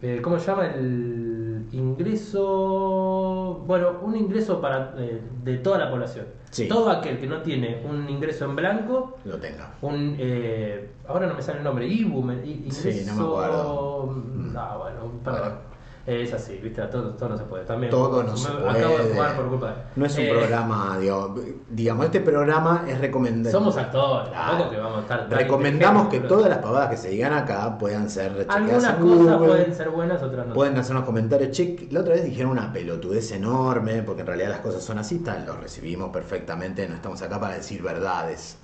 [0.02, 0.66] eh, ¿cómo se llama?
[0.66, 6.26] El ingreso, bueno, un ingreso para eh, de toda la población.
[6.50, 6.66] Sí.
[6.68, 9.74] Todo aquel que no tiene un ingreso en blanco Lo tenga.
[9.82, 13.22] un eh, ahora no me sale el nombre Ibu me- i- Sí, ingreso- no me
[13.28, 14.06] acuerdo.
[14.06, 15.69] Mm, ah bueno perdón Bueno.
[16.10, 18.78] Es así viste todo, todo no se puede también Todo no me- se acabo de
[18.80, 19.08] puede.
[19.10, 21.34] fumar por culpa de No es un Eh, programa, digo,
[21.68, 23.50] digamos, este programa es recomendable.
[23.52, 24.48] somos actores Claro.
[24.50, 27.78] tampoco que vamos a estar tan Recomendamos que todas las pavadas que se digan acá
[27.78, 31.50] puedan ser algunas cosas pueden ser buenas otras no Pueden hacer unos comentarios.
[31.52, 35.20] Che, la otra vez dijeron una pelotudez enorme, porque en realidad las cosas son así,
[35.20, 38.56] tal, lo recibimos perfectamente, no estamos acá para decir verdades.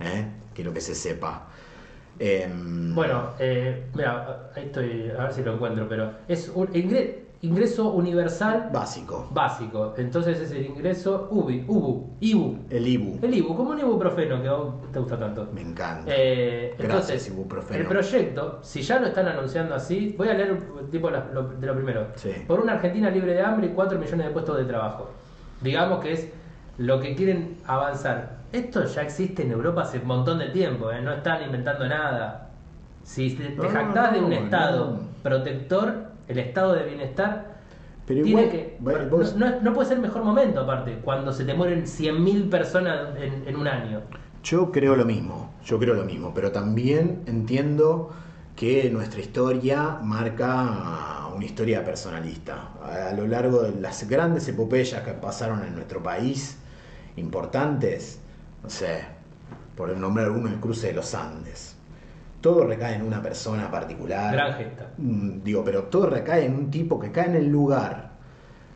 [0.00, 0.26] ¿eh?
[0.54, 1.46] Quiero que se sepa.
[2.18, 7.14] Em, bueno eh, mira ahí estoy a ver si lo encuentro pero es un ingre-
[7.42, 9.28] ingreso universal básico.
[9.30, 13.18] básico entonces es el ingreso UBI UBU IBU El IBU.
[13.22, 16.10] el IBU como un ibuprofeno que a vos te gusta tanto Me encanta.
[16.12, 17.80] Eh, Gracias, entonces, ibuprofeno.
[17.80, 20.58] el proyecto, si ya lo están anunciando así, voy a leer
[20.90, 22.08] tipo la- lo- de lo primero.
[22.16, 22.30] Sí.
[22.48, 25.10] Por una Argentina libre de hambre y 4 millones de puestos de trabajo.
[25.60, 26.28] Digamos que es
[26.78, 28.37] lo que quieren avanzar.
[28.52, 31.02] Esto ya existe en Europa hace un montón de tiempo, ¿eh?
[31.02, 32.50] no están inventando nada.
[33.02, 35.94] Si te, No, jactás de un estado protector,
[36.28, 37.58] el estado de bienestar,
[38.06, 38.76] Pero tiene igual, que.
[38.80, 42.48] bueno, no- vos- no, no puede ser mejor momento, aparte, cuando se te mueren 100.000
[42.48, 44.00] personas en, en un año.
[44.42, 48.10] Yo creo lo mismo, yo creo lo mismo, pero también entiendo
[48.56, 52.70] que nuestra historia marca una historia personalista.
[52.82, 56.58] A lo largo de las grandes epopeyas que pasaron en nuestro país,
[57.16, 58.20] importantes,
[58.62, 59.04] no sé,
[59.76, 61.76] por nombrar alguno, el cruce de los Andes.
[62.40, 64.32] Todo recae en una persona particular.
[64.32, 64.92] Gran gesta.
[64.96, 68.10] Mm, Digo, pero todo recae en un tipo que cae en el lugar,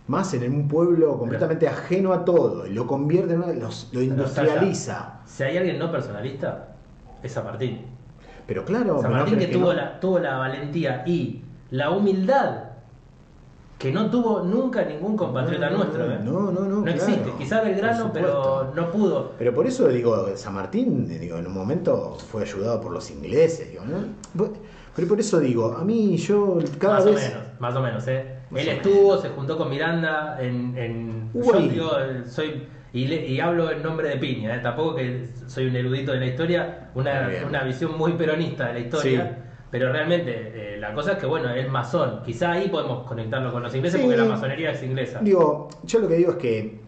[0.08, 4.02] más en un pueblo completamente ajeno a todo, y lo convierte en uno los, lo
[4.02, 5.20] industrializa.
[5.26, 6.74] Si hay alguien no personalista,
[7.22, 7.86] es San Martín.
[8.46, 9.72] Pero claro, San Martín no, que tuvo, no.
[9.74, 12.71] la, tuvo la valentía y la humildad
[13.82, 16.04] que no tuvo nunca ningún compatriota No, no, nuestro.
[16.12, 16.18] ¿eh?
[16.22, 16.98] no, no, no, No claro.
[17.00, 17.32] existe.
[17.36, 19.32] Quizá Belgrano, pero no pudo.
[19.36, 23.70] Pero por eso digo, San Martín, digo, en un momento fue ayudado por los ingleses,
[23.70, 24.46] digo, ¿no?
[24.94, 27.14] Pero por eso digo, a mí yo cada más vez.
[27.16, 28.36] o menos, más o menos, ¿eh?
[28.50, 30.76] Más Él estuvo, se juntó con Miranda en.
[30.76, 31.90] en yo digo,
[32.26, 32.68] soy.
[32.94, 34.60] Y, le- y hablo en nombre de Piña, ¿eh?
[34.62, 38.78] tampoco que soy un erudito de la historia, una, una visión muy peronista de la
[38.80, 39.38] historia.
[39.72, 42.22] Pero realmente eh, la cosa es que, bueno, es masón.
[42.24, 44.06] Quizá ahí podemos conectarlo con los ingleses Sí.
[44.06, 45.20] porque la masonería es inglesa.
[45.20, 46.78] Digo, yo lo que digo es que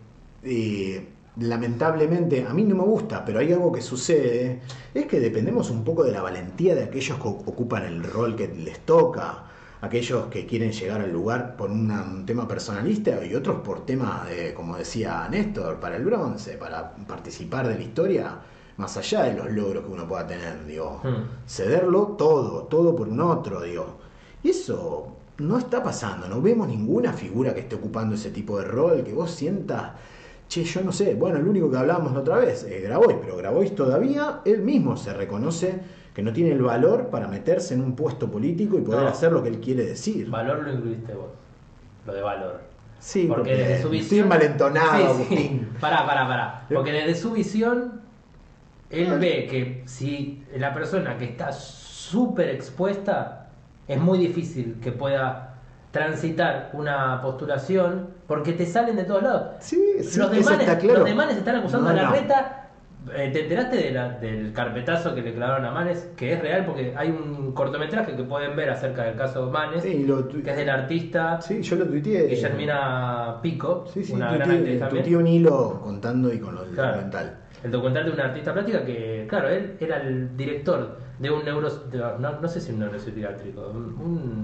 [0.43, 1.09] eh,
[1.41, 4.61] lamentablemente a mí no me gusta, pero hay algo que sucede,
[4.93, 8.49] es que dependemos un poco de la valentía de aquellos que ocupan el rol que
[8.49, 9.45] les toca,
[9.80, 14.28] aquellos que quieren llegar al lugar por una- un tema personalista y otros por temas
[14.28, 18.39] de, como decía Néstor, para el bronce, para participar de la historia,
[18.77, 21.47] más allá de los logros que uno pueda tener, digo, Hmm.
[21.47, 23.99] cederlo todo, todo por un otro, digo.
[24.43, 25.09] Y eso
[25.39, 29.12] no está pasando, no vemos ninguna figura que esté ocupando ese tipo de rol, que
[29.12, 29.93] vos sientas,
[30.49, 33.37] che, yo no sé, bueno, el único que hablábamos la otra vez, eh, Grabois, pero
[33.37, 35.81] Grabois todavía, él mismo se reconoce
[36.14, 39.09] que no tiene el valor para meterse en un puesto político y poder No.
[39.09, 40.29] hacer lo que él quiere decir.
[40.31, 41.27] Valor lo incluiste vos.
[42.07, 42.61] Lo de valor.
[43.01, 44.20] Sí, Porque porque desde su estoy visión.
[44.25, 45.07] envalentonado, Sí, sí.
[45.35, 45.68] Agustín.
[45.81, 46.66] Pará, pará, pará.
[46.72, 48.01] Porque desde su visión,
[49.03, 53.49] él ve que si la persona que está súper expuesta,
[53.89, 55.55] es muy difícil que pueda
[55.91, 59.43] transitar una postulación porque te salen de todos lados.
[59.61, 60.99] Sí, sí, los, demanes, está claro.
[61.01, 62.61] los demanes están acusando No, a la reta.
[63.15, 66.09] Eh, ¿Te enteraste de la- del carpetazo que le clavaron a Manes?
[66.17, 70.05] Que es real porque hay un cortometraje que pueden ver acerca del caso Manes, Sí,
[70.07, 72.27] lo que es del artista sí, yo lo tuiteé.
[72.29, 75.03] Guillermina Pico, Sí, sí, una gran tuiteé, también.
[75.05, 76.89] tuiteé un hilo contando y con lo del Claro.
[76.93, 77.37] documental.
[77.65, 81.71] El documental de una artista plástica que, claro, él era el director de un neuro...
[81.71, 83.95] de- no, no sé si un neuropsiquiátrico, un,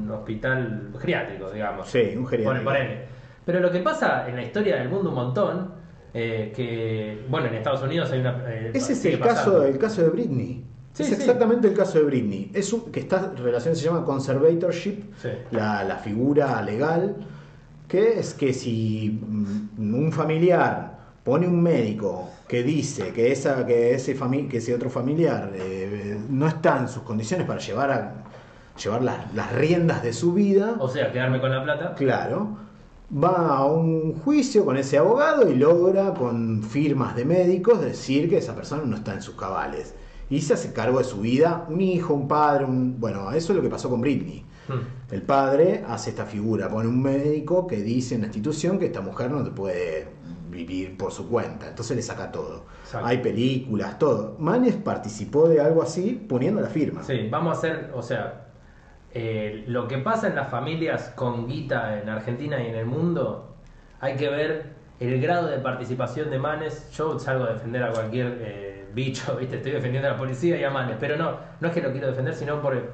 [0.05, 1.87] un hospital geriátrico, digamos.
[1.89, 2.65] Sí, un geriátrico.
[2.65, 3.05] Ponele.
[3.45, 5.71] Pero lo que pasa en la historia del mundo un montón,
[6.15, 8.43] eh, que, bueno, en Estados Unidos hay una...
[8.49, 9.53] eh, Ese es el pasando.
[9.59, 10.65] caso, el caso de Britney.
[10.93, 11.15] Sí, es sí.
[11.17, 12.51] exactamente el caso de Britney.
[12.55, 15.29] Es un, que esta relación se llama conservatorship, Sí.
[15.51, 17.17] la, la figura legal,
[17.87, 20.90] que es que si mm, un familiar
[21.25, 26.19] pone un médico que dice que, esa, que, ese, fami- que ese otro familiar eh,
[26.29, 28.15] no está en sus condiciones para llevar, a,
[28.83, 31.95] llevar las, las riendas de su vida, O sea, quedarme con la plata.
[31.95, 32.57] Claro.
[33.13, 38.39] Va a un juicio con ese abogado y logra con firmas de médicos decir que
[38.39, 39.95] esa persona no está en sus cabales.
[40.31, 43.01] Y se hace cargo de su vida, un hijo, un padre, un...
[43.01, 44.45] Bueno, eso es lo que pasó con Britney.
[44.77, 45.13] Hmm.
[45.15, 49.01] El padre hace esta figura, pone un médico que dice en la institución que esta
[49.01, 50.09] mujer no te puede
[50.51, 52.65] vivir por su cuenta, entonces le saca todo.
[52.85, 53.07] Exacto.
[53.07, 54.37] Hay películas, todo.
[54.39, 57.03] Manes participó de algo así poniendo la firma.
[57.03, 58.49] Sí, vamos a hacer, o sea,
[59.13, 63.57] eh, lo que pasa en las familias con guita en Argentina y en el mundo,
[64.01, 66.91] hay que ver el grado de participación de Manes.
[66.93, 69.57] Yo salgo a defender a cualquier eh, bicho, ¿viste?
[69.57, 72.09] Estoy defendiendo a la policía y a Manes, pero no, no es que lo quiero
[72.09, 72.93] defender, sino por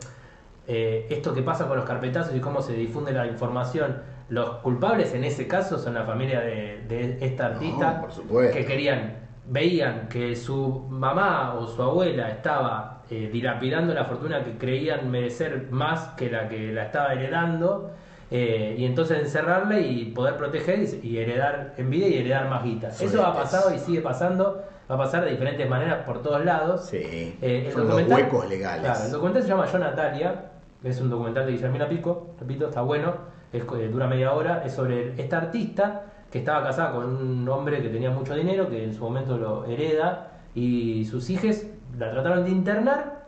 [0.66, 4.02] eh, esto que pasa con los carpetazos y cómo se difunde la información.
[4.28, 8.04] Los culpables en ese caso son la familia de, de esta artista
[8.52, 14.58] que querían, veían que su mamá o su abuela estaba eh, dilapidando la fortuna que
[14.58, 17.92] creían merecer más que la que la estaba heredando,
[18.28, 22.64] eh, y entonces encerrarla y poder proteger y, y heredar en vida y heredar más
[22.64, 22.88] guita.
[22.88, 26.86] Eso ha pasado y sigue pasando, va a pasar de diferentes maneras por todos lados.
[26.86, 27.38] Sí.
[27.40, 28.82] Eh, el Son los huecos legales.
[28.82, 30.44] Claro, el documental se llama Yo Natalia,
[30.88, 33.14] es un documental de Guillermina Pico, repito, está bueno,
[33.52, 37.88] eh, dura media hora, es sobre esta artista que estaba casada con un hombre que
[37.88, 41.64] tenía mucho dinero, que en su momento lo hereda, y sus hijos
[41.98, 43.26] la trataron de internar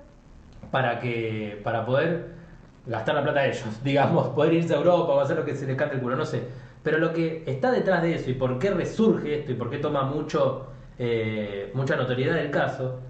[0.71, 2.39] para que para poder
[2.87, 5.67] gastar la plata de ellos, digamos, poder irse a Europa o hacer lo que se
[5.67, 6.43] les cante el culo, no sé.
[6.83, 9.79] Pero lo que está detrás de eso y por qué resurge esto y por qué
[9.79, 13.01] toma mucho eh, mucha notoriedad el caso,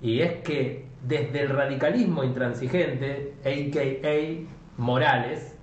[0.00, 4.46] y es que desde el radicalismo intransigente, a.k.a.
[4.78, 5.58] Morales,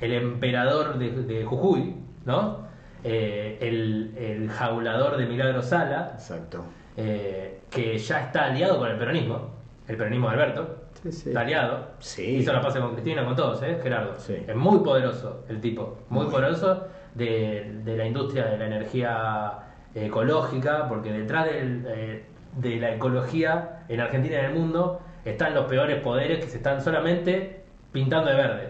[0.00, 2.66] el emperador de, de Jujuy, ¿no?
[3.04, 6.64] Eh, el, el jaulador de Milagro Sala, Exacto.
[6.96, 9.50] eh, que ya está aliado con el peronismo,
[9.86, 11.28] el peronismo de Alberto, Sí, sí.
[11.30, 12.22] está aliado, Sí.
[12.38, 13.78] hizo la paz con Cristina, con todos, ¿eh?
[13.80, 14.16] Gerardo.
[14.16, 16.32] Es muy poderoso el tipo, muy, Muy.
[16.32, 19.52] poderoso de, de la industria de la energía
[19.94, 22.24] ecológica, porque detrás del, eh,
[22.56, 26.56] de la ecología en Argentina y en el mundo están los peores poderes que se
[26.58, 28.68] están solamente pintando de verde.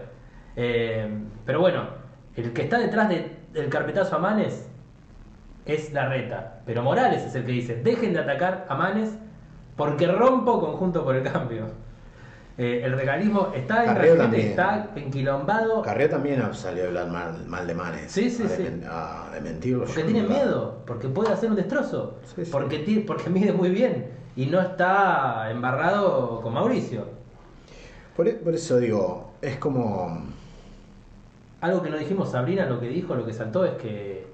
[0.55, 1.07] Eh,
[1.45, 1.83] pero bueno,
[2.35, 4.69] el que está detrás de- del carpetazo a Manes
[5.65, 6.61] es la reta.
[6.65, 9.17] Pero Morales es el que dice, dejen de atacar a Manes
[9.75, 11.67] porque rompo conjunto por el cambio.
[12.61, 13.85] Eh, el regalismo está
[14.17, 14.49] también.
[14.49, 15.81] está enquilombado.
[15.81, 18.11] Carrió también salió a hablar mal, mal de Manes.
[18.11, 18.67] Sí, sí, a sí.
[18.85, 19.85] A, de mentirlo.
[19.85, 22.51] Porque tiene miedo, porque puede hacer un destrozo, Sí, sí.
[22.51, 27.05] Porque, porque mide muy bien y no está embarrado con Mauricio.
[28.17, 30.27] Por, e- por eso digo, es como.
[31.61, 34.27] Algo que no dijimos, Sabrina lo que dijo, lo que saltó es que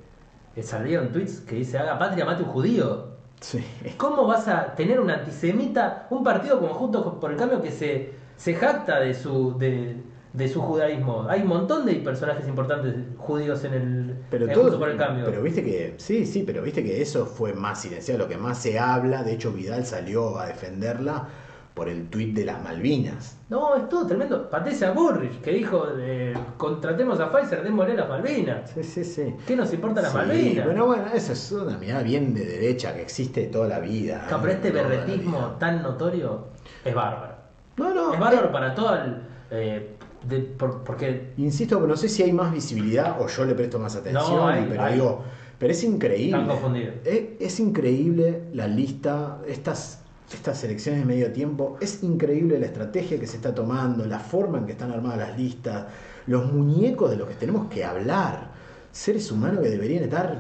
[0.64, 3.15] salieron tweets que dice haga patria, mate un judío.
[3.46, 3.64] Sí.
[3.98, 8.10] ¿Cómo vas a tener un antisemita, un partido como Juntos por el Cambio que se,
[8.36, 9.98] se jacta de su, de,
[10.34, 11.28] de su judaísmo?
[11.30, 14.98] Hay un montón de personajes importantes judíos en el Pero en todo, Juntos por el
[14.98, 15.26] Cambio.
[15.26, 18.58] pero viste que, sí, sí, pero viste que eso fue más silenciado, lo que más
[18.58, 21.28] se habla, de hecho Vidal salió a defenderla
[21.76, 23.38] por el tuit de las Malvinas.
[23.50, 24.50] No, es todo tremendo.
[24.50, 28.72] Patricia Burrich, que dijo, eh, contratemos a Pfizer, démosle las Malvinas.
[28.74, 29.36] Sí, sí, sí.
[29.46, 30.66] ¿Qué nos importa las Sí, Malvinas?
[30.66, 34.26] Bueno, bueno, eso es una mirada bien de derecha que existe toda la vida.
[34.30, 36.46] Pero este berretismo tan notorio
[36.84, 37.36] es bárbaro.
[37.78, 38.14] No, no.
[38.14, 39.22] Es bárbaro para todo el...
[39.52, 39.92] eh,
[40.28, 43.96] de- por- porque Insisto, no sé si hay más visibilidad o yo le presto más
[43.98, 44.94] atención, No, hay- pero hay.
[44.94, 45.24] digo,
[45.60, 46.32] pero es increíble.
[46.40, 46.96] Están confundidos.
[47.04, 50.02] Es, es increíble la lista, estas,
[50.34, 54.58] estas elecciones de medio tiempo, es increíble la estrategia que se está tomando, la forma
[54.58, 55.86] en que están armadas las listas,
[56.28, 58.50] los muñecos de los que tenemos que hablar,
[58.92, 60.36] seres humanos que deberían estar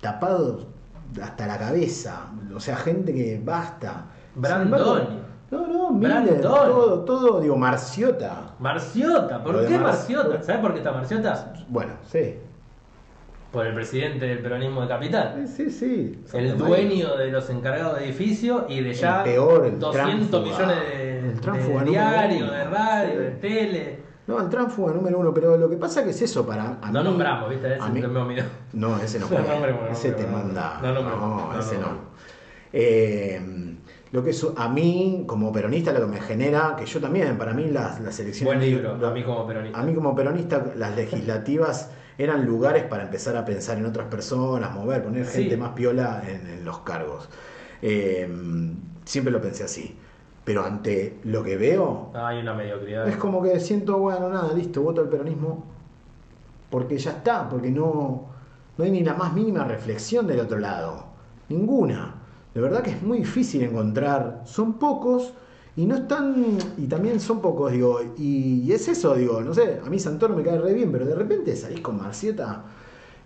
[0.00, 0.66] tapados
[1.22, 4.06] hasta la cabeza, o sea, gente que basta.
[4.34, 5.20] Brandoni.
[5.50, 8.54] No, no, Miller, todo, todo, digo, Marciota.
[8.58, 10.42] Marciota, ¿por Lo qué demás- Marciota?
[10.42, 11.52] ¿Sabes por qué está Marciota?
[11.68, 12.36] Bueno, sí.
[13.52, 15.46] Por el presidente del peronismo de Capital.
[15.46, 16.18] Sí, sí.
[16.32, 20.42] El dueño de los encargados de edificio y de ya El peor, el 200 tránfuga.
[20.42, 22.52] millones de, El de uno.
[22.52, 23.16] de radio, Sí.
[23.18, 23.98] de tele.
[24.26, 27.00] No, el tránfuga número uno, pero lo que pasa que es eso para a No
[27.00, 27.74] mí- nombramos, ¿viste?
[27.74, 28.44] Ese a mí- no me olvidó.
[28.72, 30.78] No, ese no No ese te manda.
[30.82, 32.12] no no ese no.
[32.72, 33.40] Eh,
[34.12, 37.52] lo que su- a mí, como peronista, lo que me genera, que yo también, para
[37.52, 38.54] mí las, las elecciones.
[38.56, 39.78] Buen libro, lo- a mí como peronista.
[39.78, 41.90] A mí como peronista, las legislativas
[42.22, 45.42] eran lugares para empezar a pensar en otras personas, mover, poner Sí.
[45.42, 47.28] gente más piola en, en los cargos.
[47.82, 48.28] Eh,
[49.04, 49.96] siempre lo pensé así.
[50.44, 53.06] Pero ante lo que veo, Hay una mediocridad.
[53.08, 55.64] es como que siento, bueno, nada, listo, voto al peronismo.
[56.70, 58.26] Porque ya está, porque no,
[58.76, 61.04] no hay ni la más mínima reflexión del otro lado.
[61.48, 62.14] Ninguna.
[62.54, 64.42] De verdad que es muy difícil encontrar.
[64.44, 65.32] Son pocos
[65.76, 66.58] y no están.
[66.78, 68.00] Y también son pocos, digo.
[68.18, 71.06] Y, y es eso, digo, no sé, a mí Santoro me cae re bien, pero
[71.06, 72.64] de repente salís con Marcieta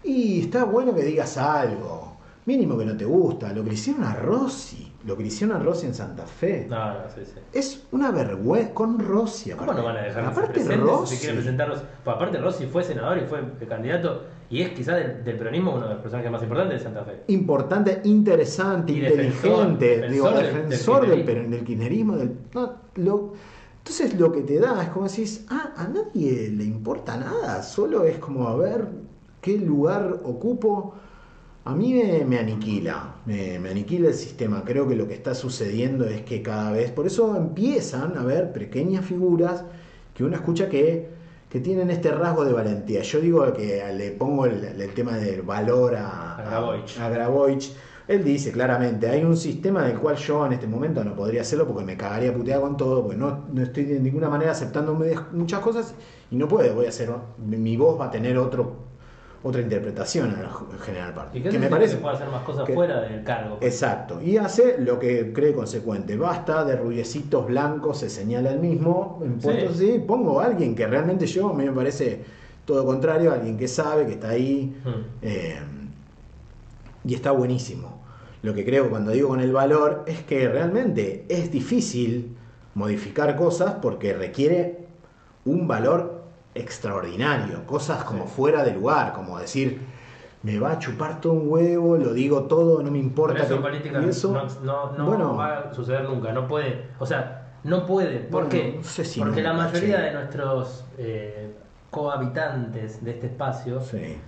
[0.04, 2.16] y está bueno que digas algo.
[2.44, 3.52] Mínimo que no te gusta.
[3.52, 4.92] Lo que le hicieron a Rossi.
[5.04, 6.66] Lo que le hicieron a Rossi en Santa Fe.
[6.70, 7.40] No, no, sí, sí.
[7.52, 9.50] Es una vergüenza con Rossi.
[9.50, 11.16] ¿Cómo no van a dejar Aparte Rossi.
[11.16, 11.82] si presentarlos?
[12.04, 15.88] Pues aparte Rossi fue senador y fue candidato y es quizás del, del peronismo uno
[15.88, 17.22] de los personajes más importantes de Santa Fe.
[17.28, 22.16] Importante, interesante, Y inteligente, defensor digo, del- defensor del del, del kirchnerismo.
[22.16, 23.32] Del, no, lo-
[23.78, 28.04] entonces lo que te da es como decís, ah, a nadie le importa nada, solo
[28.04, 28.86] es como a ver
[29.40, 30.94] qué lugar ocupo.
[31.64, 34.62] A mí me, me aniquila, me, me aniquila el sistema.
[34.64, 38.52] Creo que lo que está sucediendo es que cada vez, por eso empiezan a ver
[38.52, 39.64] pequeñas figuras
[40.14, 41.08] que uno escucha que,
[41.48, 43.02] que tienen este rasgo de valentía.
[43.02, 46.36] Yo digo que le pongo el, el tema del valor a,
[46.98, 47.72] A Graboich.
[48.08, 51.66] Él dice claramente, hay un sistema del cual yo en este momento no podría hacerlo
[51.66, 54.94] porque me cagaría puteada con todo, porque no, no estoy de ninguna manera aceptando
[55.32, 55.94] muchas cosas
[56.30, 58.85] y no puedo, voy a hacer, mi voz va a tener otro
[59.46, 60.30] otra interpretación
[60.72, 61.38] en general parte.
[61.38, 63.58] Y que, que me parece que puede hacer más cosas que- fuera del cargo.
[63.60, 66.16] Exacto, y hace lo que cree consecuente.
[66.16, 69.20] Basta de rubiecitos blancos, se señala el mismo.
[69.24, 70.02] En puestos Sí.
[70.06, 72.24] pongo a alguien que realmente yo, a mí me parece
[72.64, 74.76] todo contrario, alguien que sabe, que está ahí.
[74.84, 74.88] Mm.
[75.22, 75.58] eh,
[77.04, 78.00] y está buenísimo.
[78.42, 82.36] Lo que creo cuando digo con el valor es que realmente es difícil
[82.74, 84.86] modificar cosas porque requiere
[85.44, 86.15] un valor
[86.56, 89.80] extraordinario, cosas como fuera de lugar, como decir,
[90.42, 93.34] me va a chupar todo un huevo, lo digo todo, no me importa.
[93.34, 96.86] Pero eso que- política eso- no, no, no bueno, va a suceder nunca, no puede,
[96.98, 98.74] o sea, no puede, ¿por Bueno, qué?
[98.76, 101.52] no sé si Porque la mayoría de nuestros eh,
[101.90, 104.18] cohabitantes de este espacio, sí.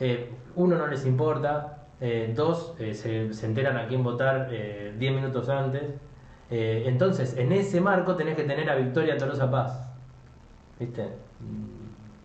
[0.00, 5.14] eh, uno no les importa, eh, dos se, se enteran a quién votar eh, 10
[5.14, 5.82] minutos antes,
[6.48, 9.80] entonces en ese marco tenés que tener a Victoria Tolosa Paz,
[10.78, 11.08] ¿viste?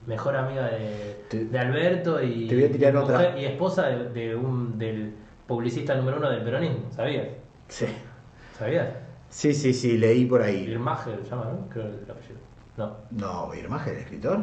[0.08, 3.18] Mejor amiga de, Te- de Alberto y, te voy a tirar y otra.
[3.20, 5.14] mujer- y esposa de, de un, del
[5.48, 7.28] publicista número uno del peronismo, ¿sabías?
[7.68, 7.86] Sí.
[8.58, 8.88] ¿Sabías?
[9.30, 10.66] sí, sí, sí, leí por ahí.
[10.66, 11.70] Birmacher se llama, ¿no?
[11.70, 12.40] Creo que es el apellido.
[12.78, 13.48] No, No,
[13.98, 14.40] escritor.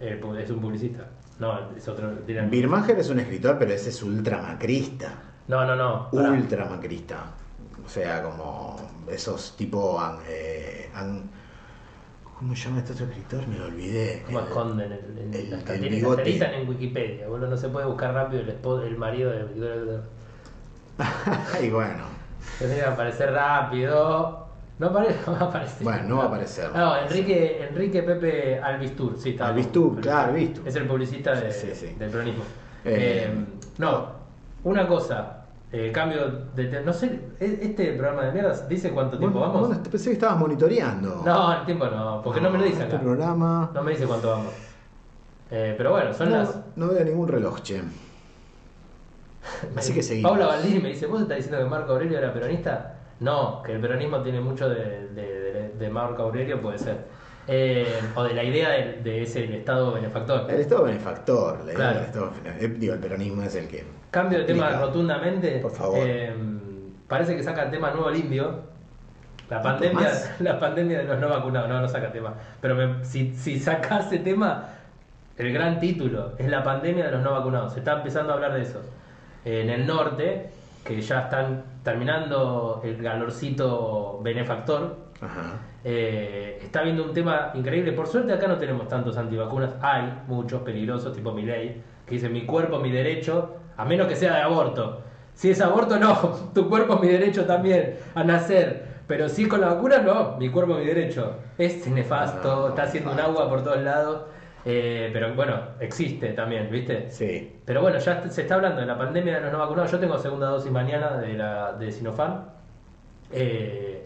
[0.00, 1.06] eh, es un publicista.
[1.38, 2.10] No, es otro.
[2.26, 5.12] Birmacher es un escritor, pero ese es ultramacrista.
[5.48, 6.08] No, no, no.
[6.12, 7.24] ultramacrista.
[7.84, 8.76] O sea, como
[9.10, 11.28] esos tipo eh, an-
[12.42, 13.46] ¿Cómo se llama este otro escritor?
[13.46, 14.24] Me lo olvidé.
[14.26, 16.60] ¿Cómo esconden el, el, el- las el bigote.
[16.60, 18.48] En Wikipedia, boludo, no se puede buscar rápido el,
[18.88, 20.00] el marido de
[21.54, 22.02] Ay, bueno.
[22.58, 24.48] Tiene que aparecer rápido.
[24.80, 25.84] No aparece, no va a aparecer.
[25.84, 26.70] Bueno, no va a aparecer.
[26.74, 29.46] No, Enrique, Enrique Pepe Albistur, sí, está.
[29.46, 30.66] Albistur, claro, Albistur.
[30.66, 31.94] Es el publicista de- Sí, sí.
[31.96, 32.42] del peronismo.
[32.84, 33.44] Eh, Eh,
[33.78, 34.06] no,
[34.64, 35.41] una cosa,
[35.72, 39.68] eh, cambio de No sé, e- este programa de mierda dice cuánto tiempo Bueno, vamos.
[39.68, 41.22] bueno, pensé que estabas monitoreando.
[41.24, 43.02] No, el tiempo no, porque no, me lo dice Este acá.
[43.02, 43.70] programa.
[43.74, 44.52] No me dice cuánto vamos.
[45.50, 46.58] Eh, pero bueno, son no, las.
[46.76, 47.82] no veo ningún reloj, che.
[49.76, 50.30] Así que seguimos.
[50.30, 52.94] Paula Baldini me dice, ¿vos estás diciendo que Marco Aurelio era peronista?
[53.20, 57.06] No, que el peronismo tiene mucho de, de- de- de Marco Aurelio, puede ser.
[57.48, 60.48] Eh, o de la idea de, de ese Estado benefactor.
[60.48, 61.94] El Estado benefactor, la idea Claro.
[61.98, 62.64] del Estado benefactor.
[62.64, 63.84] Eh, Digo, el peronismo es el que.
[64.10, 65.58] Cambio de tema rotundamente.
[65.58, 65.98] Por favor.
[66.00, 66.32] Eh,
[67.08, 68.70] parece que saca el tema nuevo limpio.
[69.50, 70.34] La ¿Otro pandemia, más?
[70.40, 72.34] la pandemia de los no vacunados, no, no saca tema.
[72.60, 74.68] Pero me- si, si sacase tema,
[75.36, 77.72] el gran título es la pandemia de los no vacunados.
[77.72, 78.80] Se está empezando a hablar de eso.
[79.44, 80.50] En el norte,
[80.84, 85.60] que ya están terminando el calorcito benefactor, Ajá.
[85.84, 87.92] eh, está habiendo un tema increíble.
[87.92, 89.74] Por suerte acá no tenemos tantos antivacunas.
[89.80, 94.16] Hay muchos peligrosos, tipo mi ley, que dicen mi cuerpo, mi derecho, a menos que
[94.16, 95.02] sea de aborto.
[95.34, 96.14] Si es aborto, no.
[96.54, 98.92] Tu cuerpo, mi derecho también a nacer.
[99.06, 100.36] Pero si con la vacuna, no.
[100.38, 101.36] Mi cuerpo, mi derecho.
[101.58, 104.22] Es nefasto, No, está haciendo un agua por todos lados.
[104.64, 107.10] Eh, pero bueno, existe también, ¿viste?
[107.10, 107.56] Sí.
[107.64, 109.90] Pero bueno, ya se está hablando de la pandemia de los no vacunados.
[109.90, 112.44] Yo tengo segunda dosis mañana de la de Sinopharm.
[113.32, 114.01] Eh,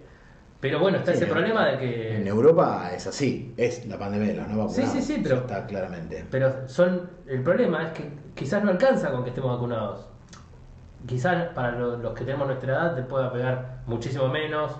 [0.61, 2.17] pero bueno, está Sí, ese en- problema de que.
[2.17, 3.55] En Europa es así.
[3.57, 4.75] Es la pandemia de los no vacunados.
[4.75, 6.25] Sí, sí, sí, pero- Está claramente.
[6.31, 10.07] Pero son el problema es que quizás no alcanza con que estemos vacunados.
[11.07, 14.73] Quizás para lo- los que tenemos nuestra edad te pueda pegar muchísimo menos,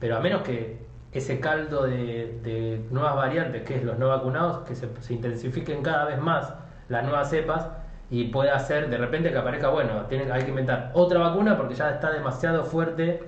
[0.00, 0.78] pero a menos que
[1.12, 5.82] ese caldo de, de nuevas variantes, que es los no vacunados, que se, se intensifiquen
[5.82, 6.52] cada vez más
[6.88, 7.68] las nuevas cepas
[8.10, 11.74] y pueda hacer de repente que aparezca, bueno, tiene, hay que inventar otra vacuna porque
[11.74, 13.22] ya está demasiado fuerte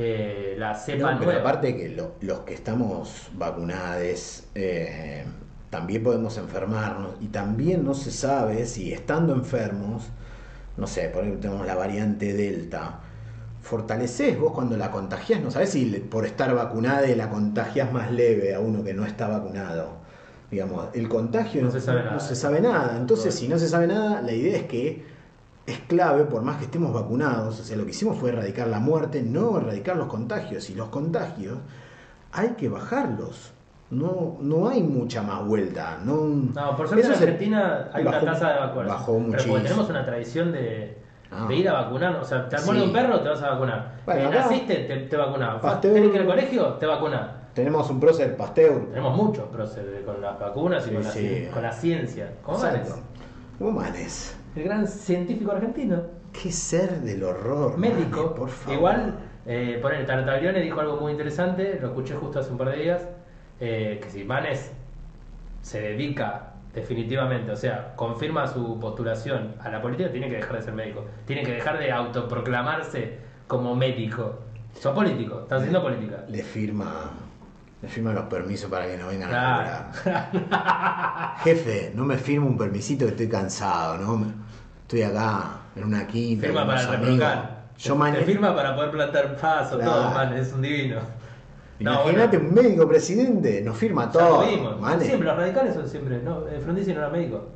[0.00, 1.40] eh, la cepa No, pero nueva.
[1.48, 5.24] aparte que lo- los que estamos vacunados eh,
[5.70, 10.04] también podemos enfermarnos y también no se sabe si estando enfermos,
[10.76, 13.00] no sé, por ejemplo tenemos la variante Delta,
[13.62, 18.54] fortaleces vos cuando la contagias, no sabes si por estar vacunada la contagias más leve
[18.54, 20.00] a uno que no está vacunado.
[20.50, 22.18] Digamos, el contagio No se sabe nada.
[22.18, 22.96] se sabe nada.
[22.96, 23.40] Entonces, No.
[23.40, 25.04] si no se sabe nada, la idea es que
[25.66, 28.80] es clave, por más que estemos vacunados, o sea, lo que hicimos fue erradicar la
[28.80, 30.68] muerte, no erradicar los contagios.
[30.70, 31.58] Y los contagios
[32.32, 33.52] hay que bajarlos.
[33.90, 35.98] No, no hay mucha más vuelta.
[36.04, 38.86] No, No, por suerte en Argentina hay bajó- una tasa de vacunación.
[38.98, 39.54] Bajó Pero muchísimo.
[39.54, 40.98] porque tenemos una tradición de,
[41.32, 41.46] Ah.
[41.48, 42.16] de ir a vacunar.
[42.16, 42.86] O sea, te muerde Sí.
[42.86, 43.94] un perro, te vas a vacunar.
[44.06, 45.16] Bueno, acá- naciste, te, te.
[45.18, 46.64] Pasteur- ¿Tienes que ir al colegio?
[46.74, 47.30] Te vacunas.
[47.52, 48.86] Tenemos un prócer Pasteur.
[48.90, 51.48] Tenemos muchos procesos con las vacunas y Sí, con, la, sí.
[51.52, 52.32] con la ciencia.
[52.44, 52.58] ¿Cómo.
[52.58, 52.94] Manes?
[53.58, 54.36] ¿Cómo Manes?
[54.56, 56.02] El gran científico argentino.
[56.32, 57.78] Qué ser del horror.
[57.78, 58.34] Médico.
[58.34, 58.74] Por favor.
[58.76, 62.76] Igual, eh, poner Tartaglione dijo algo muy interesante, lo escuché justo hace un par de
[62.76, 63.08] días,
[63.60, 64.72] eh, que si Manes
[65.62, 70.62] se dedica definitivamente, o sea, confirma su postulación a la política, tiene que dejar de
[70.62, 71.04] ser médico.
[71.26, 74.38] Tiene que dejar de autoproclamarse como médico.
[74.74, 76.24] Sos político, estás haciendo política.
[76.28, 77.10] Le firma.
[77.82, 81.36] Le firma los permisos para que no vengan a laburar.
[81.44, 84.16] Jefe, no me firma un permisito que estoy cansado, ¿no?
[84.18, 84.50] Me-
[84.82, 85.44] Estoy acá
[85.76, 86.46] en una quinta.
[86.46, 87.60] Firma para reprocar.
[87.78, 88.24] Yo Te mañana.
[88.26, 89.92] firma para poder plantar paso, Claro.
[89.92, 90.96] todo, man, es un divino.
[91.78, 94.44] No, Imagínate bueno, un médico presidente, nos firma ya todo.
[94.44, 95.00] lo.
[95.00, 96.20] Siempre, los radicales son siempre.
[96.22, 97.48] No, eh, Frondizi no era médico.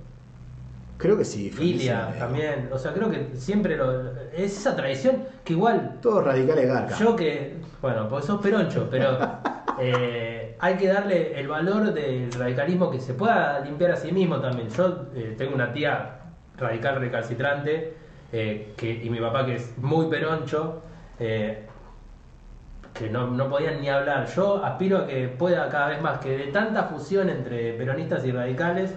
[0.96, 1.50] Creo que sí.
[1.50, 2.24] Frondizi era Ilia médico.
[2.24, 2.68] también.
[2.72, 6.96] O sea, creo que siempre lo, es esa tradición que igual Todos radicales garca.
[6.96, 9.18] yo que, bueno, pues sos peroncho, pero
[9.80, 14.40] eh, hay que darle el valor del radicalismo que se pueda limpiar a sí mismo
[14.40, 14.68] también.
[14.70, 16.20] Yo eh, tengo una tía
[16.56, 17.96] radical recalcitrante
[18.32, 20.82] eh, y mi papá que es muy peroncho.
[21.18, 24.26] que no, podían ni hablar.
[24.34, 28.32] Yo aspiro a que pueda cada vez más, que de tanta fusión entre peronistas y
[28.32, 28.94] radicales,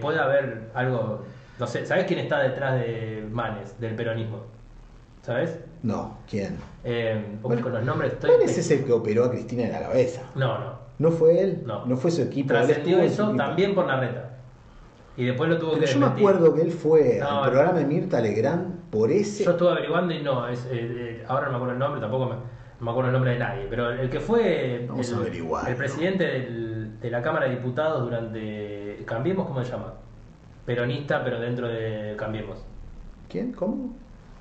[0.00, 1.24] pueda haber algo.
[1.58, 4.42] No sé, ¿sabes quién está detrás de Manes, del peronismo?
[5.22, 5.60] ¿Sabes?
[5.84, 6.56] No, ¿quién?
[6.82, 8.30] Eh, Bueno, con los nombres estoy.
[8.30, 10.22] ¿Cuál es ese que operó a Cristina en la cabeza?
[10.34, 10.72] No, no.
[10.98, 11.62] ¿No fue él?
[11.66, 11.96] No.
[11.96, 12.48] fue su equipo?
[12.48, 13.36] Trascendió eso equipo.
[13.36, 14.30] también por la reta.
[15.16, 17.42] Y después lo tuvo Pero que yo me acuerdo que él fue No, al no.
[17.42, 19.44] programa de Mirta Legrand por ese.
[19.44, 22.24] Yo estuve averiguando y no, es, eh, eh, ahora no me acuerdo el nombre, tampoco
[22.26, 22.40] me, no
[22.80, 25.72] me acuerdo el nombre de nadie, pero el que fue Vamos el, a averiguar, el
[25.72, 25.78] ¿no?
[25.78, 29.92] presidente del- de la Cámara de Diputados durante Cambiemos, ¿cómo se llama?
[30.64, 32.64] Peronista, pero dentro de Cambiemos.
[33.28, 33.52] ¿Quién?
[33.52, 33.94] ¿Cómo?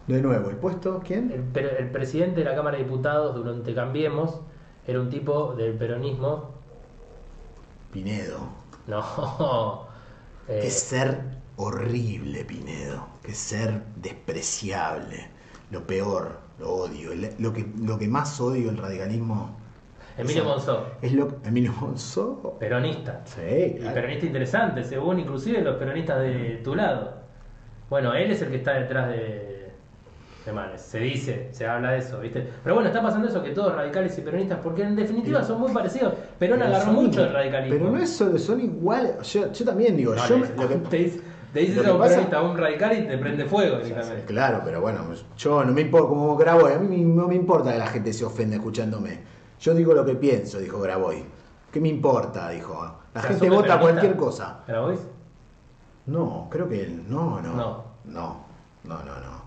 [0.08, 1.02] De nuevo, ¿el puesto?
[1.06, 1.32] ¿Quién?
[1.32, 4.42] El, pero el presidente de la Cámara de Diputados durante Cambiemos
[4.88, 6.52] era un tipo del peronismo
[7.92, 8.40] Pinedo.
[8.88, 9.92] No.
[10.46, 11.22] Eh, Qué ser
[11.56, 13.08] horrible, Pinedo.
[13.24, 15.30] Qué ser despreciable.
[15.72, 17.14] Lo peor, lo odio.
[17.14, 19.56] El- Lo que, lo que más odio del radicalismo.
[20.18, 22.58] Emilio Monzó, Es lo Emilio Monzó.
[22.60, 23.22] peronista.
[23.26, 23.94] Sí, Y claro.
[23.94, 27.22] peronista interesante, según inclusive los peronistas de tu lado.
[27.90, 29.53] Bueno, él es el que está detrás de,
[30.78, 32.46] Se dice, se habla de eso, ¿viste?
[32.64, 35.72] Pero bueno, está pasando eso que todos radicales y peronistas, porque en definitiva son muy
[35.72, 36.14] parecidos.
[36.38, 37.78] Perón Pero agarró mucho el radicalismo.
[37.80, 39.22] Pero no es solo, son iguales.
[39.32, 41.22] Yo, yo también digo, No, yo le- me- lo que- te dice,
[41.54, 43.46] te dice lo eso a un que pasa- peronista, a un radical y te prende
[43.46, 44.26] fuego directamente.
[44.26, 45.00] Claro, pero bueno,
[45.38, 48.26] yo no me importa como Graboy, a mí no me importa que la gente se
[48.26, 49.20] ofenda escuchándome.
[49.62, 51.24] Yo digo lo que pienso, dijo Graboy.
[51.72, 52.50] ¿Qué me importa?
[52.50, 52.98] Dijo.
[53.14, 53.80] La ¿Se gente vota peronista?
[53.80, 54.60] cualquier cosa.
[54.68, 55.00] ¿Grabois?
[56.06, 57.04] No, creo que él.
[57.08, 57.54] No, no.
[57.54, 57.84] No.
[58.06, 58.46] No,
[58.84, 59.43] no, no, no.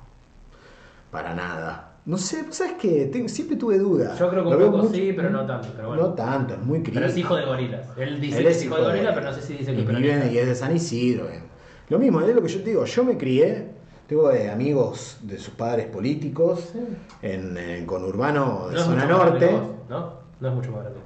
[1.17, 1.93] Para nada.
[2.05, 3.07] No sé, ¿sabes qué?
[3.11, 4.19] Tengo- siempre tuve dudas.
[4.19, 5.69] Yo creo que Lo un veo poco mucho- sí, pero no tanto.
[5.75, 6.03] Pero bueno.
[6.03, 6.95] No tanto, es muy crítico.
[7.01, 7.87] Pero es hijo de gorilas.
[7.97, 9.81] Él dice Él que es hijo de gorila, pero no sé si dice que y
[9.81, 11.25] es vive y es de San Isidro.
[11.31, 11.41] eh.
[11.89, 12.85] Lo mismo, es lo que yo te digo.
[12.85, 13.69] Yo me crié,
[14.07, 16.81] tengo eh, amigos de sus padres políticos Sí.
[17.23, 19.67] en, en conurbano de No es zona mucho más grande norte.
[19.67, 20.13] vos, ¿no?
[20.41, 21.01] No es mucho más grande.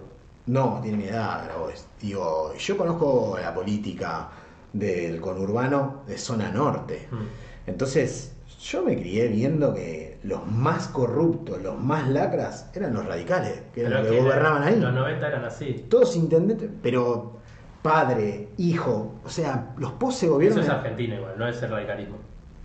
[0.47, 1.87] No, tiene mi edad, Grabois.
[2.03, 4.29] Digo, yo conozco la política
[4.73, 7.07] del conurbano de zona norte.
[7.13, 7.69] Mm.
[7.71, 8.33] Entonces,
[8.63, 13.81] yo me crié viendo que los más corruptos, los más lacras, eran los radicales, que
[13.81, 14.79] eran los que gobernaban ahí.
[14.79, 15.87] Los 90 eran así.
[15.89, 17.39] Todos intendentes, pero
[17.83, 20.65] padre, hijo, o sea, los pose Eso gobiernos.
[20.65, 22.17] es Argentina igual, no es el radicalismo.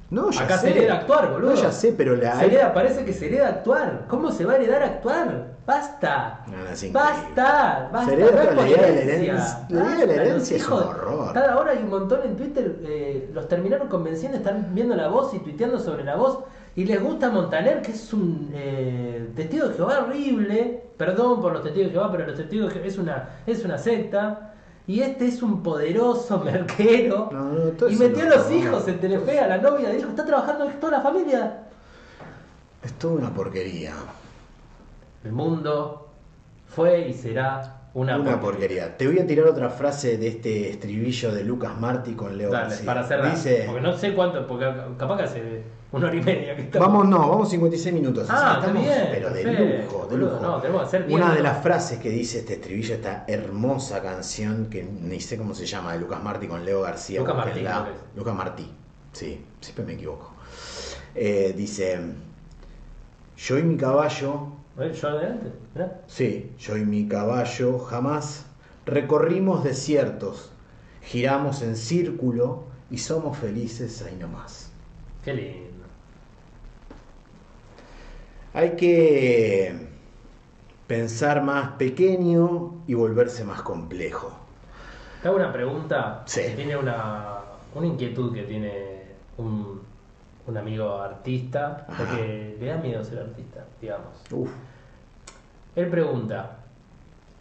[0.10, 0.68] No, ya Acá sé.
[0.72, 1.56] se hereda actuar, boludo.
[1.56, 2.38] No, ya sé, pero la.
[2.40, 4.06] Se hereda, parece que se hereda actuar.
[4.08, 5.56] ¿Cómo se va a heredar actuar?
[5.66, 6.42] ¡Basta!
[6.46, 6.94] No, es.
[6.94, 7.90] ¡Basta!
[7.92, 8.12] ¡Basta!
[8.12, 9.66] Se la idea de la herencia.
[9.70, 11.34] La idea de la herencia es un horror.
[11.34, 15.34] Cada hora hay un montón en Twitter, eh, los terminaron convenciendo, están viendo la voz
[15.34, 16.40] y tuiteando sobre la voz.
[16.76, 20.84] Y les gusta Montaner, que es un eh, testigo de Jehová horrible.
[20.98, 23.78] Perdón por los testigos de Jehová, pero los testigos de Jehová es una, es una
[23.80, 24.52] secta.
[24.88, 27.30] Y este es un poderoso merquero.
[27.32, 30.26] No, no, y metió a los no, hijos en Telefe, a la novia, dijo, está
[30.26, 31.64] trabajando toda la familia.
[32.84, 33.94] Es toda una porquería.
[35.24, 36.10] El mundo
[36.68, 38.96] fue y será una, Una, porquería.
[38.98, 42.68] Te voy a tirar otra frase de este estribillo de Lucas Martí con Leo Dale,
[42.68, 42.86] García.
[42.86, 43.32] para cerrar.
[43.32, 44.66] Dice, Porque no sé cuánto, porque
[44.98, 45.64] capaz que hace
[45.96, 46.88] una hora y media que estamos.
[46.88, 48.28] vamos, no, vamos 56 minutos.
[48.30, 50.40] Ah, estamos, bien, pero de perfecto, lujo, de lujo.
[50.42, 54.02] no, tenemos que hacer bien, Una de las frases que dice este estribillo, esta hermosa
[54.02, 57.20] canción que ni sé cómo se llama, de Lucas Martí con Leo García.
[57.20, 57.88] Lucas Martí, la-.
[58.16, 58.72] Lucas Martí,
[59.14, 60.34] sí, siempre me equivoco.
[61.16, 62.00] Eh, dice,
[63.38, 64.92] yo y mi caballo ¿Eh?
[64.94, 65.52] ¿Yo adelante?
[65.74, 66.02] Mirá.
[66.08, 68.46] Sí, yo y mi caballo jamás
[68.86, 70.52] recorrimos desiertos,
[71.02, 74.70] giramos en círculo y somos felices ahí nomás.
[75.24, 75.75] Qué lindo.
[78.56, 79.76] Hay que
[80.88, 84.34] pensar más pequeño y volverse más complejo.
[85.22, 86.24] Te hago una pregunta.
[86.26, 86.42] Sí.
[86.42, 87.40] que Tiene una,
[87.74, 89.02] una inquietud que tiene
[89.38, 89.82] un,
[90.48, 91.98] un amigo artista, Ajá.
[91.98, 94.14] porque le da miedo ser artista, digamos.
[94.32, 94.50] Uf,
[95.76, 96.58] Él pregunta,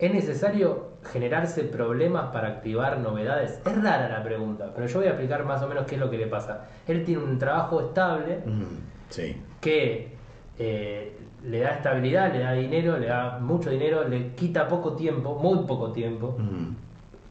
[0.01, 3.61] ¿es necesario generarse problemas para activar novedades?
[3.65, 6.11] Es rara la pregunta, pero yo voy a explicar más o menos qué es lo
[6.11, 6.67] que le pasa.
[6.89, 10.14] Él tiene un trabajo estable mm, sí, que
[10.59, 15.35] eh, le da estabilidad, le da dinero, le da mucho dinero, le quita poco tiempo,
[15.35, 16.75] muy poco tiempo, mm,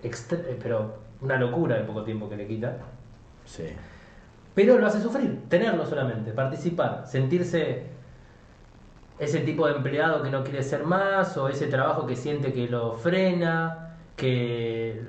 [0.03, 2.77] eh, pero una locura de poco tiempo que le quita.
[3.45, 3.65] sí,
[4.53, 7.91] Pero lo hace sufrir, tenerlo solamente, participar, sentirse
[9.19, 12.67] ese tipo de empleado que no quiere ser más, o ese trabajo que siente que
[12.67, 15.01] lo frena, que...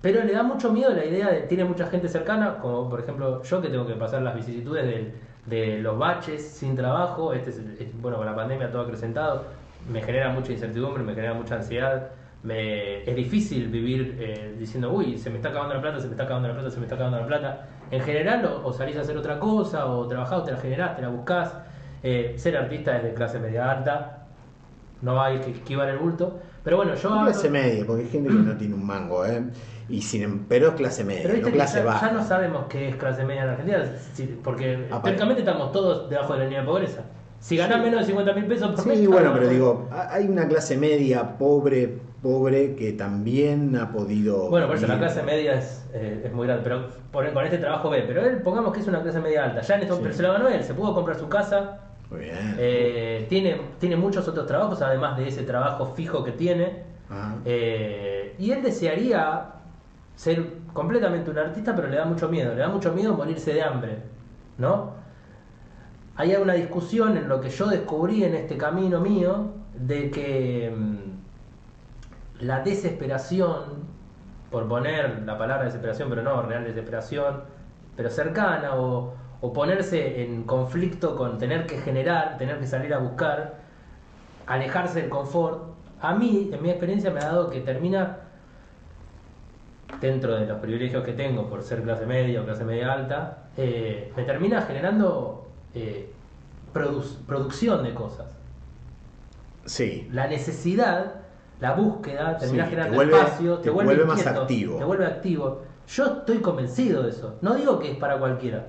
[0.00, 3.42] Pero le da mucho miedo la idea de, tiene mucha gente cercana, como por ejemplo
[3.42, 5.12] yo que tengo que pasar las vicisitudes del-
[5.46, 7.60] de los baches sin trabajo, este es,
[8.00, 9.44] bueno, con la pandemia todo acrecentado,
[9.90, 12.10] me genera mucha incertidumbre, me genera mucha ansiedad,
[12.42, 16.12] me, es difícil vivir eh, diciendo, uy, se me está acabando la plata, se me
[16.12, 17.68] está acabando la plata, se me está acabando la plata.
[17.90, 21.08] En general, o, salís a hacer otra cosa, o trabajás, te la generás, te la
[21.08, 21.54] buscás.
[22.02, 24.26] Eh, ser artista es de clase media alta,
[25.02, 26.40] no hay que esquivar el bulto.
[26.64, 29.42] Pero bueno, yo hablo- clase media, porque hay gente que no tiene un mango, ¿eh?
[29.88, 32.06] Y sin, em- pero es clase media, Pero no clase ya, baja.
[32.06, 33.84] ya no sabemos qué es clase media en Argentina,
[34.44, 37.02] porque históricamente estamos todos debajo de la línea de pobreza.
[37.40, 37.82] Si ganás Sí.
[37.84, 40.78] menos de 50 mil pesos por mes, Sí, bueno, pero digo, ha- hay una clase
[40.78, 44.48] media pobre, pobre, que también ha podido...
[44.48, 47.58] Bueno, por eso la clase media es, eh, es muy grande, pero por- con este
[47.58, 48.04] trabajo ve.
[48.06, 49.60] Pero él, pongamos que es una clase media alta.
[49.62, 50.00] Ya en esto, Sí.
[50.04, 51.80] pero se lo ganó él, se pudo comprar su casa,
[52.12, 52.56] Muy bien.
[52.58, 56.84] eh, tiene, tiene muchos otros trabajos, además de ese trabajo fijo que tiene.
[57.44, 59.50] Eh, y él desearía
[60.14, 62.54] ser completamente un artista, pero le da mucho miedo.
[62.54, 63.98] Le da mucho miedo morirse de hambre,
[64.58, 64.92] ¿no?
[66.16, 72.44] Hay una discusión en lo que yo descubrí en este camino mío de que mm,
[72.44, 73.90] la desesperación,
[74.50, 77.42] por poner la palabra desesperación, pero no real desesperación,
[77.96, 82.98] pero cercana, o, o ponerse en conflicto con tener que generar, tener que salir a
[82.98, 83.56] buscar,
[84.46, 85.64] alejarse del confort,
[86.00, 88.18] a mí, en mi experiencia, me ha dado que termina,
[90.00, 94.12] dentro de los privilegios que tengo por ser clase media o clase media alta, eh,
[94.16, 96.12] me termina generando eh,
[96.72, 98.26] produ- producción de cosas.
[99.64, 100.08] Sí.
[100.12, 101.14] La necesidad,
[101.60, 104.78] la búsqueda, termina Sí, te generando vuelve- espacio, te, te vuelve, vuelve más inquieto, activo.
[104.78, 105.60] Te vuelve activo.
[105.88, 107.38] Yo estoy convencido de eso.
[107.42, 108.66] No digo que es para cualquiera.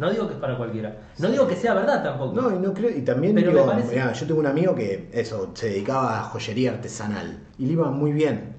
[0.00, 0.96] No digo que es para cualquiera.
[1.18, 2.34] No digo que sea verdad tampoco.
[2.40, 4.74] No, y no creo, y también Pero digo, me parece- mirá, yo tengo un amigo
[4.74, 8.56] que eso, se dedicaba a joyería artesanal y le iba muy bien.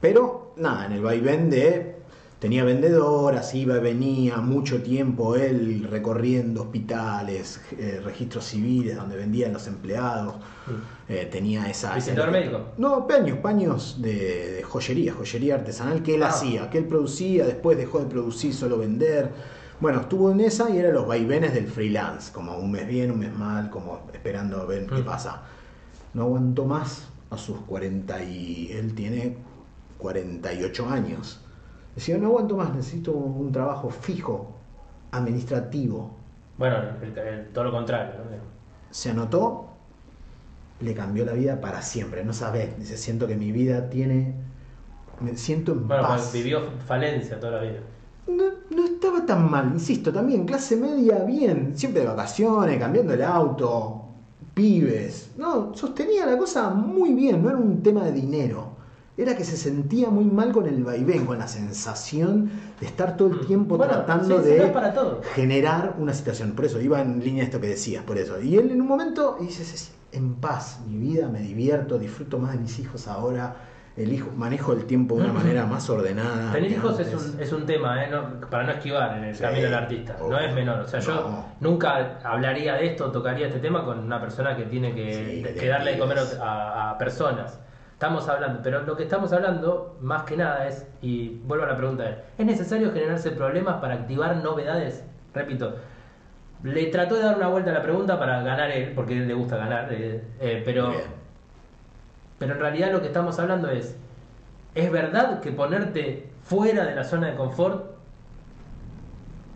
[0.00, 1.96] Pero nada, en el vaivén de
[2.38, 9.52] tenía vendedoras, iba y venía mucho tiempo él recorriendo hospitales, eh, registros civiles donde vendían
[9.52, 10.34] los empleados.
[11.08, 11.94] Eh, tenía esa.
[11.94, 12.60] ¿Visitador médico?
[12.78, 16.28] No, paños, paños de, de joyería, joyería artesanal que él Ah.
[16.28, 19.30] hacía, que él producía, después dejó de producir, solo vender.
[19.80, 23.18] Bueno, estuvo en esa y eran los vaivenes del freelance, como un mes bien, un
[23.18, 25.04] mes mal, como esperando a ver qué Mm.
[25.04, 25.42] pasa.
[26.14, 29.36] No aguantó más a sus 40 y él tiene
[29.98, 31.40] 48 años.
[31.94, 34.54] Decía, no aguanto más, necesito un trabajo fijo,
[35.12, 36.10] administrativo.
[36.56, 38.14] Bueno, el- el- todo lo contrario.
[38.18, 38.24] ¿no?
[38.90, 39.66] Se anotó,
[40.80, 42.24] le cambió la vida para siempre.
[42.24, 44.34] No sabes, dice, siento que mi vida tiene,
[45.20, 46.32] me siento en Bueno, paz.
[46.32, 47.78] vivió falencia toda la vida.
[48.26, 53.22] No, no estaba tan mal, insisto, también clase media bien, siempre de vacaciones, cambiando el
[53.22, 54.02] auto,
[54.54, 55.30] pibes.
[55.36, 58.72] No, sostenía la cosa muy bien, no era un tema de dinero.
[59.16, 62.50] Era que se sentía muy mal con el vaivén, con la sensación
[62.80, 63.46] de estar todo el Mm.
[63.46, 65.20] tiempo Bueno, tratando sí, de es para todo.
[65.34, 66.52] generar una situación.
[66.52, 68.40] Por eso iba en línea esto que decías, por eso.
[68.40, 72.38] Y él en un momento dice, "Sí, sí, en paz, mi vida, me divierto, disfruto
[72.38, 73.54] más de mis hijos ahora,
[73.96, 76.52] elijo, manejo el tiempo de una manera más ordenada.
[76.52, 77.34] Tener hijos es antes".
[77.34, 78.08] un, es un tema, ¿eh?
[78.10, 80.16] No- para no esquivar en el Sí, camino del artista.
[80.28, 80.80] No es menor.
[80.80, 84.94] O sea, yo nunca hablaría de esto, tocaría este tema con una persona que tiene
[84.94, 87.60] que, Sí, que que darle de comer a, a personas.
[87.92, 91.76] Estamos hablando, pero lo que estamos hablando, más que nada, es, y vuelvo a la
[91.76, 95.04] pregunta, es, ¿es necesario generarse problemas para activar novedades?
[95.32, 95.76] Repito,
[96.64, 99.34] le trató de dar una vuelta a la pregunta para ganar él, porque él le
[99.34, 101.02] gusta ganar, eh, eh, pero, Bien.
[102.44, 103.96] Pero en realidad lo que estamos hablando es,
[104.74, 107.86] ¿es verdad que ponerte fuera de la zona de confort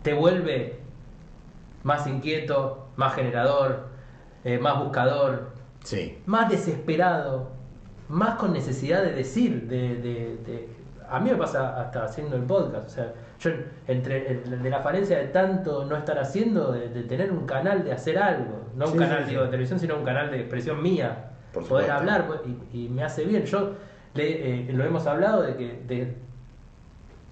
[0.01, 0.79] te vuelve
[1.83, 3.87] más inquieto, más generador,
[4.43, 5.49] eh, más buscador,
[5.83, 6.17] Sí.
[6.25, 7.49] más desesperado,
[8.09, 10.69] más con necesidad de decir, de, de- de-
[11.09, 13.51] a mí me pasa hasta haciendo el podcast, o sea, yo
[13.87, 17.83] entre el- de la falencia de tanto no estar haciendo, de, de tener un canal
[17.83, 19.45] de hacer algo, no un canal sí, digo, sí.
[19.45, 22.41] de televisión, sino un canal de expresión mía, Por poder hablar pues,
[22.73, 23.45] y, y me hace bien.
[23.45, 23.71] Yo
[24.13, 26.15] le- eh, lo hemos hablado de que de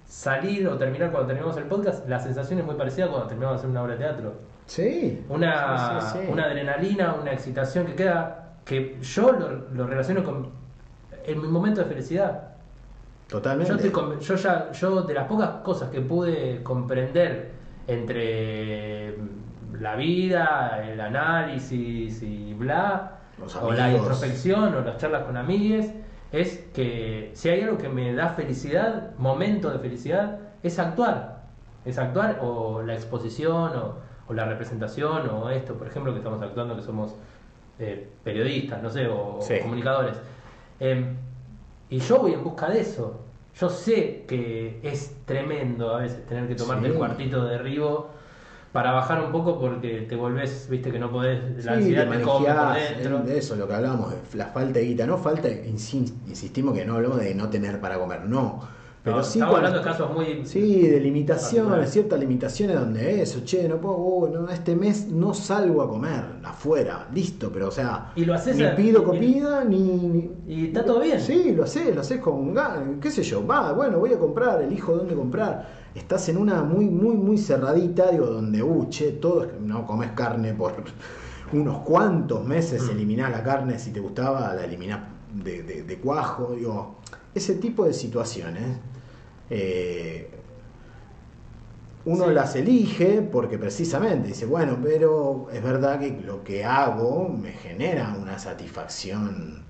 [0.06, 3.56] salir o terminar cuando terminamos el podcast, la sensación es muy parecida a cuando terminamos
[3.56, 4.34] de hacer una obra de teatro
[4.66, 5.24] Sí.
[5.30, 6.32] una, Sí, sí, sí.
[6.32, 10.50] una adrenalina, una excitación que queda, que yo lo, lo relaciono con
[11.26, 12.50] en mi momento de felicidad.
[13.28, 13.70] Totalmente.
[13.70, 17.52] Yo, estoy yo ya, yo de las pocas cosas que pude comprender
[17.88, 19.16] entre
[19.80, 25.92] la vida, el análisis y bla, Los o la introspección o las charlas con amigues,
[26.32, 31.44] es que si hay algo que me da felicidad, momento de felicidad, es actuar.
[31.86, 33.96] Es actuar o la exposición o,
[34.28, 37.16] o la representación o esto, por ejemplo, que estamos actuando, que somos
[37.80, 40.18] eh, periodistas, no sé, o, comunicadores.
[40.80, 41.16] Em,
[41.90, 43.22] y yo voy en busca de eso.
[43.56, 46.92] Yo sé que es tremendo a veces tener que tomarte Sí.
[46.92, 48.10] el cuartito de derribo
[48.78, 52.18] para bajar un poco porque te volvés, viste que no podés, la Sí, ansiedad te
[52.18, 53.20] te come por dentro.
[53.24, 55.08] de eso, lo que hablábamos, de la falta de guita.
[55.08, 58.60] No falta, insi- insistimos que no hablamos de no tener para comer, no.
[59.04, 63.20] Pero No, sí estamos cuando- hablando de casos muy Sí, de limitaciones, ciertas limitaciones donde
[63.24, 67.70] eso, che, no puedo, oh, no, este mes no salgo a comer afuera, listo, pero
[67.70, 71.20] o sea, Y lo haces ni a- pido comida, ni, ni- y está todo bien.
[71.20, 74.62] Sí, lo haces, lo haces con ganas, qué sé yo, va, bueno, voy a comprar,
[74.62, 75.87] elijo dónde comprar.
[75.98, 80.54] Estás en una muy, muy, muy cerradita, digo, donde, uh, che, todo no comes carne
[80.54, 80.84] por
[81.54, 82.92] unos cuantos meses, Mm.
[82.92, 85.00] eliminás la carne, si te gustaba, la eliminás
[85.34, 86.98] de, de- de cuajo, digo,
[87.34, 88.78] ese tipo de situaciones.
[89.50, 90.30] eh,
[92.06, 92.34] uno Sí.
[92.34, 98.16] las elige porque precisamente dice, bueno, pero es verdad que lo que hago me genera
[98.22, 99.64] una satisfacción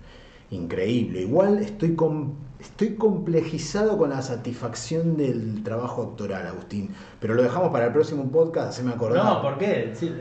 [0.51, 1.21] increíble.
[1.21, 6.93] Igual estoy, com- estoy complejizado con la satisfacción del trabajo actoral, Agustín.
[7.19, 9.29] Pero lo dejamos para el próximo podcast, se me acordaba.
[9.35, 9.91] No, ¿por qué?
[9.93, 10.13] Sí,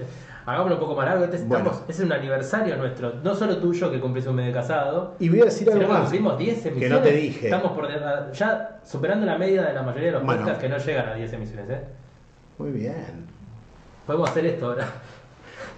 [0.49, 1.25] Hagámoslo un poco más largo.
[1.25, 1.71] Este Bueno.
[1.71, 5.29] estamos- es un aniversario nuestro, no solo tuyo que cumplís un mes de casado, Y
[5.29, 6.01] voy a decir algo que más.
[6.03, 6.99] cumplimos 10 que emisiones.
[6.99, 7.47] no te dije.
[7.47, 10.43] Estamos por ya superando la media de la mayoría de los Bueno.
[10.43, 11.69] podcasts que no llegan a 10 emisiones.
[11.69, 11.85] ¿eh?
[12.59, 13.27] Muy bien.
[14.07, 14.87] Podemos hacer esto ahora.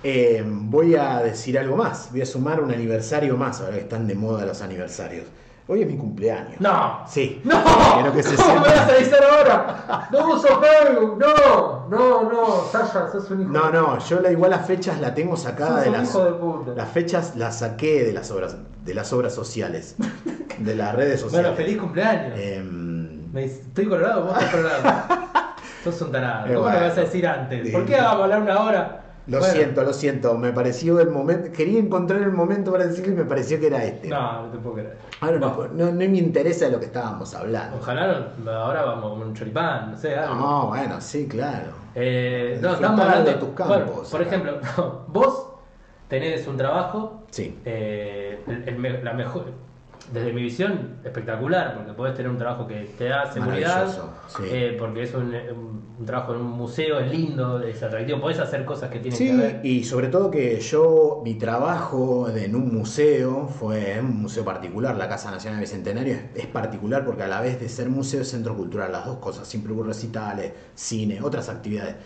[0.02, 2.08] Eh, voy a decir algo más.
[2.10, 5.26] Voy a sumar un aniversario más, ahora que están de moda los aniversarios.
[5.70, 6.58] Hoy es mi cumpleaños.
[6.60, 7.00] ¡No!
[7.06, 7.42] Sí.
[7.44, 7.62] ¡No!
[7.94, 10.08] Quiero que se ¿Cómo me vas a avisar ahora?
[10.10, 11.18] ¡No uso Facebook!
[11.18, 11.88] ¡No!
[11.90, 12.64] ¡No, no!
[12.72, 15.90] Sasha, sos un hijo No, no, yo la, igual las fechas la tengo sacada de
[15.90, 16.14] las.
[16.14, 16.72] de puta.
[16.74, 19.96] Las fechas las saqué de las obras, de las obras sociales.
[20.58, 21.50] De las redes sociales.
[21.52, 22.36] Bueno, feliz cumpleaños.
[22.36, 25.08] Em, Me dice, estoy colorado, vos estás colorado.
[25.84, 26.46] sos un tarado.
[26.46, 26.80] Eh, ¿Cómo bueno.
[26.80, 27.70] me vas a decir antes?
[27.70, 29.00] ¿Por qué vamos a hablar una hora?
[29.28, 30.38] Lo Bueno, siento, lo siento.
[30.38, 31.52] Me pareció el momento.
[31.52, 34.08] Quería encontrar el momento para decirle y me pareció que era este.
[34.08, 34.96] No, no te puedo creer.
[35.20, 37.76] Ahora no, no, no me interesa de lo que estábamos hablando.
[37.76, 40.34] Ojalá no- ahora vamos con un choripán, no sé, algo.
[40.34, 41.72] No, bueno, sí, claro.
[41.94, 44.60] Eh, no, estamos hablando de tus campos, bueno, por ejemplo,
[45.08, 45.46] vos
[46.08, 47.58] tenés un trabajo, Sí.
[47.64, 49.46] eh, el- el la mejor,
[50.12, 53.86] desde mi visión, espectacular, porque podés tener un trabajo que te da seguridad,
[54.28, 54.42] sí.
[54.46, 58.64] eh, porque es un, un- trabajo en un museo, es lindo, es atractivo, podés hacer
[58.64, 59.60] cosas que tienen que Sí, ver.
[59.64, 64.96] y sobre todo que yo, mi trabajo en un museo fue en un museo particular,
[64.96, 68.28] la Casa Nacional Bicentenario es, es particular porque a la vez de ser museo es
[68.30, 71.96] centro cultural, las dos cosas, siempre hubo recitales, cine, otras actividades.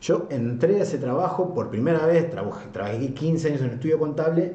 [0.00, 3.98] Yo entré a ese trabajo por primera vez, trabajé, trabajé 15 años en un estudio
[3.98, 4.54] contable,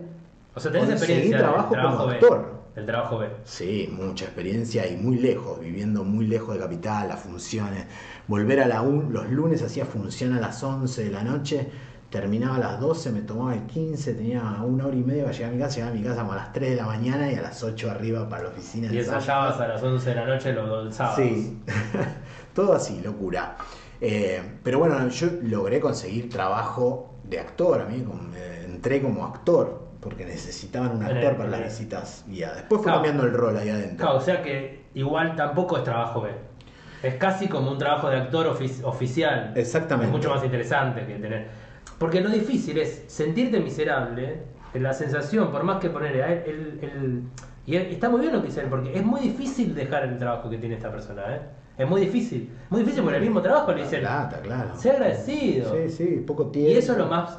[0.56, 2.55] O sea, tenés experiencia trabajo como actor.
[2.76, 3.28] Del trabajo B.
[3.45, 7.86] Sí, mucha experiencia y muy lejos, viviendo muy lejos de capital, las funciones.
[8.28, 11.69] Volver a la un, los lunes hacía función a las 11 de la noche,
[12.09, 15.51] terminaba a las 12, me tomaba el 15, tenía una hora y media para llegar
[15.51, 17.36] a mi casa, llegaba a mi casa como a las 3 de la mañana y
[17.36, 18.88] a las 8 arriba para la oficina.
[18.88, 21.19] Y el ensayabas a las 11 de la noche los, los sábados.
[21.19, 21.57] Sí,
[22.53, 23.57] todo así, locura.
[24.01, 29.26] Eh, pero bueno, yo logré conseguir trabajo de actor, a mí como- eh, entré como
[29.26, 32.58] actor, porque necesitaban un el- actor para las el- visitas guiadas.
[32.58, 32.97] Después fue Claro.
[33.01, 33.97] cambiando el rol ahí adentro.
[34.06, 36.30] Claro, o sea que igual tampoco es trabajo B.
[37.01, 39.51] Es casi como un trabajo de actor ofi- oficial.
[39.56, 40.06] Exactamente.
[40.08, 41.47] Es mucho más interesante que tener.
[41.97, 44.43] Porque lo difícil es sentirte miserable,
[44.76, 47.22] la sensación, por más que poner a él, el, el-
[47.66, 50.20] y él- está muy bien lo que dice él, porque es muy difícil dejar el
[50.20, 51.41] trabajo que tiene esta persona, ¿eh?
[51.80, 52.49] Es muy difícil.
[52.70, 54.70] Muy difícil por el mismo trabajo le dicen, Plata, claro.
[54.78, 55.74] sé agradecido.
[55.76, 56.72] Sí, sí, poco tiempo.
[56.72, 57.38] Y eso es lo más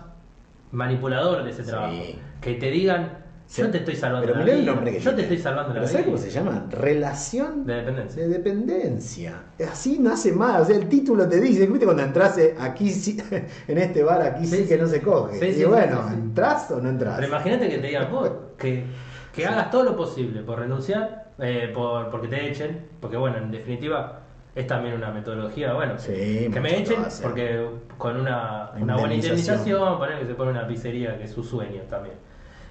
[0.77, 1.71] manipulador de ese Sí.
[1.71, 1.95] trabajo.
[2.41, 3.25] Que te digan,
[3.57, 4.73] yo te estoy salvando Pero la el vida.
[4.75, 5.89] nombre que yo te estoy salvando la vida.
[5.91, 6.67] ¿sabes cómo se llama?
[6.71, 8.23] Relación De dependencia.
[8.23, 9.43] de dependencia.
[9.71, 10.63] Así nace más.
[10.63, 13.17] O sea, el título te dice, ¿viste cuando entras eh, aquí sí,
[13.69, 15.39] en este bar, aquí sí, Sí, que no se coge?
[15.39, 16.09] Sí, y sí, bueno.
[16.13, 17.17] ¿entras o no entras?
[17.17, 18.85] Pero imagínate que te digan vos que,
[19.33, 23.51] que hagas todo lo posible por renunciar, eh, por, porque te echen, porque bueno, en
[23.51, 24.23] definitiva
[24.57, 27.67] es también una metodología, bueno, Sí, que me echen porque
[27.99, 29.99] con una, una buena Indemnización.
[29.99, 32.15] poner que se pone una pizzería que es su sueño también.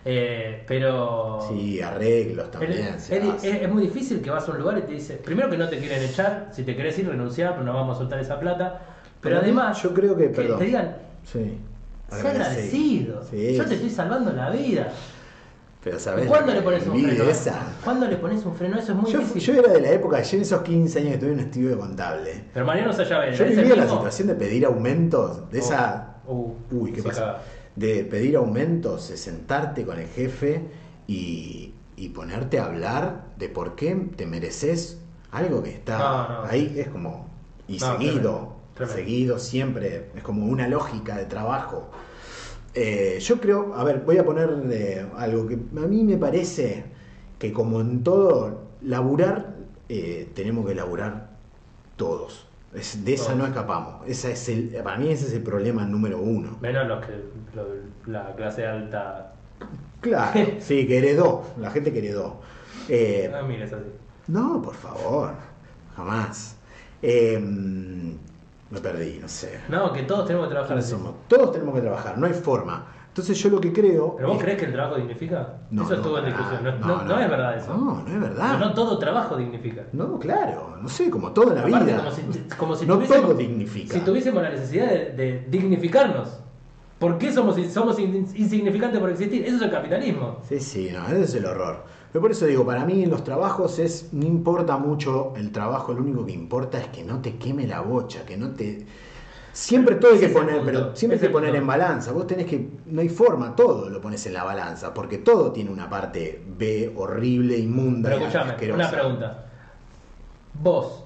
[0.04, 3.00] Eh, pero Sí, arreglos el- también.
[3.00, 5.48] se es, es- es muy difícil que vas a un lugar y te dice, primero
[5.50, 8.20] que no te quieren echar, si te querés ir renunciar, pero no vamos a soltar
[8.20, 8.82] esa plata,
[9.22, 10.58] pero además yo creo que, perdón.
[10.60, 11.58] te digan, Sí.
[12.10, 14.90] sé agradecido, Sí, yo te estoy salvando la vida.
[15.86, 16.26] Pero ¿sabes?
[16.28, 17.24] ¿Cuándo le pones un freno?
[17.84, 18.80] ¿Cuándo le pones un freno?
[18.80, 19.54] Eso es muy Yo, difícil.
[19.56, 21.70] yo era de la época, yo en esos 15 años que estuve en un estudio
[21.70, 22.44] de contable.
[22.54, 23.98] Pero Mariano Sayabe, Yo ¿es el vivía la mismo?
[24.00, 27.38] situación de pedir aumentos, de esa Uh, Uy, ¿qué se pasa?
[27.76, 30.64] De pedir aumentos, de sentarte con el jefe
[31.08, 34.98] y, y ponerte a hablar de por qué te mereces
[35.32, 36.44] algo que está No, no.
[36.50, 36.74] ahí.
[36.80, 37.28] Es como.
[37.68, 38.96] Y No, seguido, tremendo, tremendo.
[38.96, 40.10] seguido siempre.
[40.16, 41.92] Es como una lógica de trabajo.
[42.76, 46.84] Eh, yo creo, a ver, voy a poner eh, algo que a mí me parece
[47.40, 49.56] que como en todo, laburar,
[49.88, 51.30] eh, tenemos que laburar
[51.96, 52.48] todos.
[52.74, 53.38] Es- de esa Todos.
[53.38, 53.96] no escapamos.
[54.08, 56.58] Esa es el, para mí ese es el problema número uno.
[56.62, 57.14] Menos los que
[57.56, 59.34] lo- la clase alta.
[60.02, 62.42] Claro, sí, que heredó, la gente que heredó.
[62.90, 63.86] Eh, No mires así.
[64.28, 65.32] no, por favor,
[65.96, 66.58] jamás.
[68.72, 69.60] Me perdí, no sé.
[69.70, 70.94] No, que todos tenemos que trabajar ¿Quiénes así.
[70.96, 71.14] somos?
[71.28, 72.88] Todos tenemos que trabajar, no hay forma.
[73.08, 74.16] Entonces yo lo que creo...
[74.18, 75.54] ¿Pero vos es- crees que el trabajo dignifica?
[75.72, 76.64] No, eso no, estuvo en discusión.
[76.82, 77.74] No, no- no es verdad eso.
[77.78, 78.56] No, no es verdad.
[78.58, 79.84] Pero no todo trabajo dignifica.
[79.94, 81.98] No, claro, no sé, como todo en la Aparte, vida.
[82.00, 82.22] como si,
[82.58, 83.94] como si no todo dignifica.
[83.94, 86.40] Si tuviésemos la necesidad de, de dignificarnos.
[87.00, 89.46] ¿Por qué somos, somos in- insignificantes por existir?
[89.46, 90.38] Eso es el capitalismo.
[90.48, 91.84] Sí, sí, no, ese es el horror.
[92.12, 95.94] Pero por eso digo, para mí en los trabajos es, no importa mucho el trabajo,
[95.94, 98.86] lo único que importa es que no te queme la bocha, que no te...
[99.52, 101.62] Siempre todo hay que poner, punto, pero siempre hay que poner punto.
[101.62, 102.12] en balanza.
[102.14, 105.72] Vos tenés que, no hay forma, todo lo pones en la balanza, porque todo tiene
[105.72, 108.10] una parte B horrible, inmunda.
[108.10, 109.46] Pero escúchame, una pregunta.
[110.54, 111.04] Vos,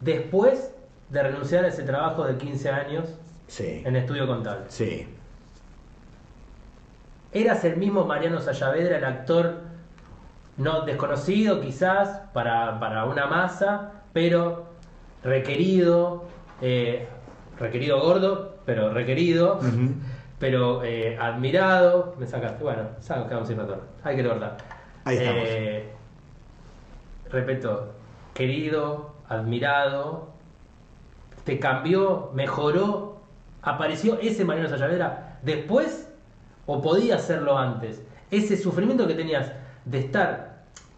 [0.00, 0.70] después
[1.10, 3.06] de renunciar a ese trabajo de 15 años
[3.46, 5.06] Sí, en estudio contable, sí.
[7.32, 9.60] Eras el mismo Mariano Sayavedra, el actor
[10.56, 14.66] no desconocido quizás para, para una masa, pero
[15.22, 16.24] requerido,
[16.60, 17.06] eh,
[17.58, 19.60] requerido gordo, pero requerido,
[20.38, 22.14] pero eh, admirado.
[22.18, 22.82] Me sacaste, bueno,
[23.28, 23.84] quedamos sin retorno.
[24.02, 24.56] Hay que recordar.
[25.04, 25.44] Ahí estamos.
[25.46, 25.90] Eh,
[27.30, 27.92] repito,
[28.34, 30.28] querido, admirado,
[31.44, 33.20] te cambió, mejoró,
[33.62, 36.07] apareció ese Mariano Sayavedra después
[36.68, 38.00] o podía hacerlo antes.
[38.30, 39.50] Ese sufrimiento que tenías
[39.86, 40.48] de estar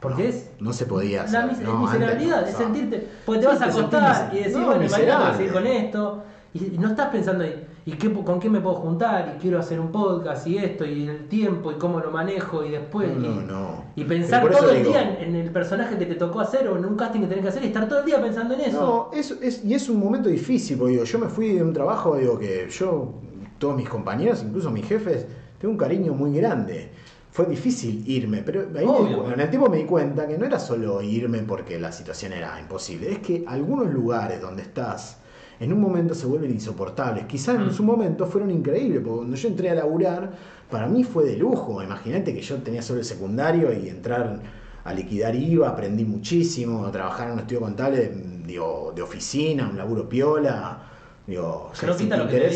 [0.00, 0.50] porque es.
[0.58, 1.44] No se podía hacer.
[1.62, 3.06] La miserabilidad, es sentirte.
[3.24, 6.22] Porque te vas a acostar y decir, bueno, mañana voy a seguir con esto.
[6.52, 7.44] Y no estás pensando,
[7.84, 9.34] ¿y qué, con qué me puedo juntar?
[9.36, 12.70] Y quiero hacer un podcast y esto, y el tiempo, y cómo lo manejo, y
[12.70, 13.16] después.
[13.16, 13.84] No, y, no.
[13.94, 16.96] y pensar todo el día en, el personaje que te tocó hacer o en un
[16.96, 18.80] casting que tenés que hacer y estar todo el día pensando en eso.
[19.12, 21.72] No, es, es, y es un momento difícil, porque digo, yo me fui de un
[21.72, 23.14] trabajo, digo, que yo,
[23.58, 25.26] todos mis compañeros, incluso mis jefes,
[25.60, 26.88] tengo un cariño muy grande
[27.30, 31.38] fue difícil irme, pero en el tiempo me di cuenta que no era solo irme
[31.40, 35.18] porque la situación era imposible, es que algunos lugares donde estás
[35.60, 37.26] en un momento se vuelven insoportables.
[37.26, 37.72] Quizás en mm.
[37.72, 40.32] su momento fueron increíbles, porque cuando yo entré a laburar,
[40.70, 41.82] para mí fue de lujo.
[41.82, 44.40] Imagínate que yo tenía solo el secundario y entrar
[44.82, 48.10] a liquidar IVA, aprendí muchísimo, a trabajar en un estudio contable
[48.46, 50.82] digo, de oficina, un laburo piola.
[51.26, 52.50] Digo, quita lo que te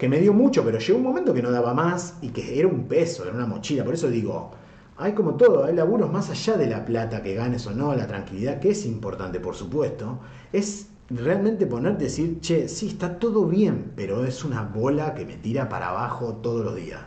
[0.00, 2.66] que me dio mucho, pero llegó un momento que no daba más y que era
[2.66, 3.84] un peso, era una mochila.
[3.84, 4.50] Por eso digo,
[4.96, 8.06] hay como todo, hay laburos más allá de la plata que ganes o no, la
[8.06, 10.18] tranquilidad, que es importante, por supuesto.
[10.54, 15.26] Es realmente ponerte y decir, che, sí, está todo bien, pero es una bola que
[15.26, 17.02] me tira para abajo todos los días.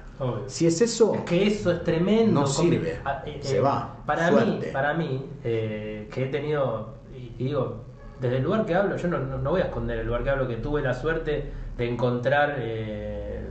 [0.46, 1.16] Si es eso.
[1.16, 2.42] Es que eso es tremendo.
[2.42, 3.00] No sirve.
[3.04, 4.04] Ah, eh, se va.
[4.06, 7.86] Para mí, para mí eh, que he tenido, y, digo,
[8.24, 10.48] desde el lugar que hablo, yo no, no, voy a esconder el lugar que hablo,
[10.48, 13.46] que tuve la suerte de encontrar eh,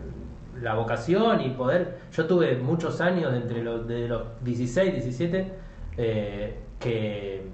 [0.63, 1.99] la vocación y poder.
[2.11, 5.53] Yo tuve muchos años, entre los, de los 16, 17,
[5.99, 7.47] eh, que,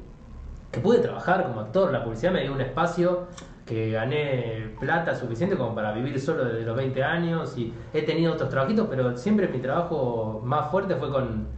[0.71, 1.91] que pude trabajar como actor.
[1.91, 3.27] La publicidad me dio un espacio
[3.67, 8.33] que gané plata suficiente como para vivir solo desde los 20 años y he tenido
[8.33, 11.49] otros trabajitos, pero siempre mi trabajo más fuerte fue con,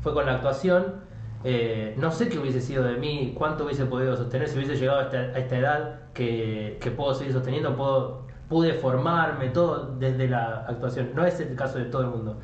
[0.00, 1.07] fue con la actuación.
[1.44, 5.00] Eh, no sé qué hubiese sido de mí, cuánto hubiese podido sostener si hubiese llegado
[5.00, 11.10] a esta, edad que, que, puedo seguir sosteniendo, puedo pude formarme, todo desde la actuación.
[11.14, 12.36] No es el caso de todo el mundo.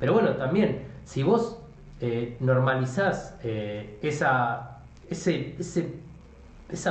[0.00, 1.58] Pero bueno, también, si vos
[2.00, 4.78] eh, normalizás eh, esa,
[5.10, 5.56] ese,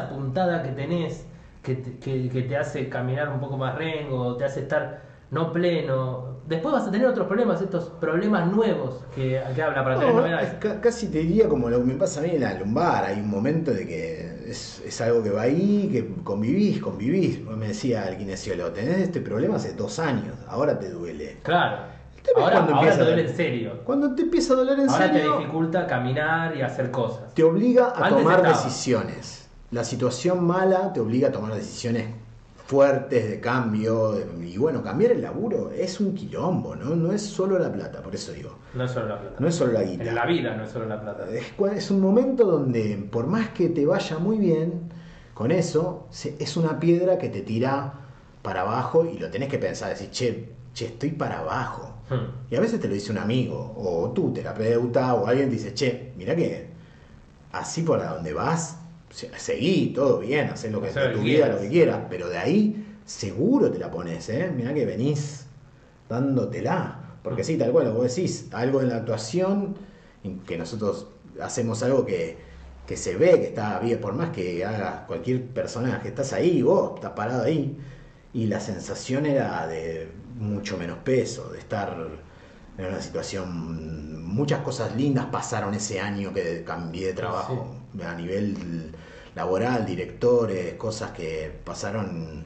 [0.10, 1.26] puntada que tenés,
[1.64, 1.98] que te,
[2.30, 5.02] que, te hace caminar un poco más rengo, te hace estar
[5.32, 9.99] no pleno, después vas a tener otros problemas, estos problemas nuevos que, que habla para
[9.99, 10.53] tener novedades.
[10.82, 13.30] Casi te diría como lo que me pasa a mí en la lumbar, hay un
[13.30, 17.41] momento de que es, algo que va ahí, que convivís, convivís.
[17.44, 21.38] Me decía el kinesiólogo, tenés este problema hace dos años, ahora te duele.
[21.44, 21.98] Claro.
[22.36, 23.80] Ahora, ahora te duele en serio.
[23.86, 25.22] Cuando te empieza a doler en serio.
[25.24, 27.34] Ahora te dificulta caminar y hacer cosas.
[27.34, 29.49] Te obliga a tomar decisiones.
[29.72, 32.07] La situación mala te obliga a tomar decisiones
[32.68, 34.14] fuertes de cambio.
[34.41, 36.95] Y bueno, cambiar el laburo es un quilombo, ¿no?
[36.95, 38.57] No es solo la plata, por eso digo.
[38.73, 39.35] No es solo la plata.
[39.39, 40.03] No es solo la guita.
[40.03, 41.26] En la vida no es solo la plata.
[41.31, 44.91] Es, un momento donde, por más que te vaya muy bien
[45.34, 47.94] con eso, es una piedra que te tira
[48.41, 51.95] para abajo y lo tenés que pensar, decir, che, che, estoy para abajo.
[52.10, 52.52] Hmm.
[52.52, 55.73] Y a veces te lo dice un amigo, o tu terapeuta, o alguien te dice,
[55.73, 56.68] che, mira que
[57.53, 58.77] así por donde vas,
[59.10, 62.86] seguí, todo bien, hacer lo que sea tu vida, lo que quieras, pero de ahí
[63.06, 64.52] seguro te la pones, ¿eh?
[64.56, 65.46] Mirá que venís
[66.10, 67.04] dándotela.
[67.24, 69.76] Porque sí, tal cual, vos decís, algo en la actuación,
[70.46, 71.08] que nosotros
[71.42, 72.38] hacemos algo que,
[72.96, 77.12] se ve, que está bien, por más que haga cualquier personaje, estás ahí, vos estás
[77.12, 77.78] parado ahí,
[78.34, 81.98] y la sensación era de mucho menos peso, de estar
[82.78, 87.76] en una situación, muchas cosas lindas pasaron ese año que cambié de trabajo,
[88.06, 88.91] a nivel
[89.36, 92.45] laboral, directores, cosas que pasaron,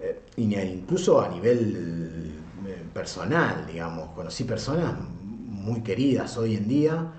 [0.00, 2.34] eh, incluso a nivel
[2.66, 7.12] eh, personal, digamos, conocí personas muy queridas hoy en día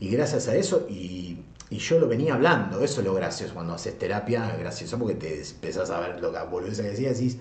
[0.00, 1.38] y gracias a eso, y,
[1.70, 5.88] yo lo venía hablando, eso es lo gracioso cuando haces terapia, gracioso porque te empezás
[5.88, 7.38] a ver lo que volvés a decir, decís,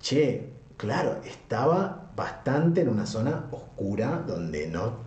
[0.00, 0.48] che,
[0.78, 4.98] claro, estaba bastante en una zona oscura donde no,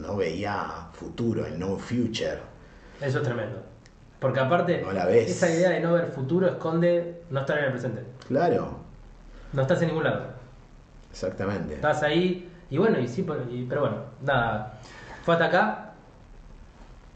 [0.00, 2.38] no veía futuro, el no future.
[3.00, 3.62] Eso es tremendo.
[4.20, 4.84] Porque aparte,
[5.20, 8.04] esa idea de no ver futuro esconde no estar en el presente.
[8.28, 8.76] Claro.
[9.52, 10.26] No estás en ningún lado.
[11.10, 11.74] Exactamente.
[11.74, 13.26] Estás ahí, y bueno, y sí,
[13.68, 14.78] pero bueno, nada.
[15.24, 15.91] Fue hasta acá.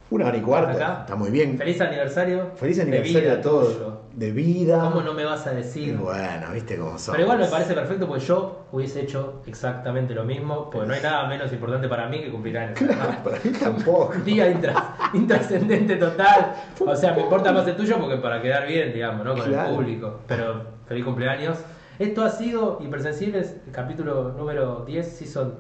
[0.09, 0.71] Una hora y cuarto.
[0.77, 0.99] Acá.
[1.01, 1.59] Está muy bien.
[1.59, 2.51] Feliz aniversario.
[2.55, 3.75] Feliz de aniversario vida a todos.
[3.75, 4.01] tuyo.
[4.15, 4.79] De vida.
[4.81, 5.97] ¿Cómo no me vas a decir?
[5.97, 7.13] bueno, viste cómo son.
[7.13, 11.03] Pero igual me parece perfecto porque yo hubiese hecho exactamente lo mismo, porque no hay
[11.03, 12.79] nada menos importante para mí que cumplir años.
[12.79, 14.13] Claro, para mí tampoco.
[14.25, 16.55] Día intra- intrascendente total.
[16.87, 19.35] O sea, me importa más el tuyo porque para quedar bien, digamos, ¿no?
[19.35, 19.71] Con Claro.
[19.71, 20.21] el público.
[20.29, 21.59] Pero feliz cumpleaños.
[21.99, 25.55] Esto ha sido Hipersensibles, capítulo número 10, season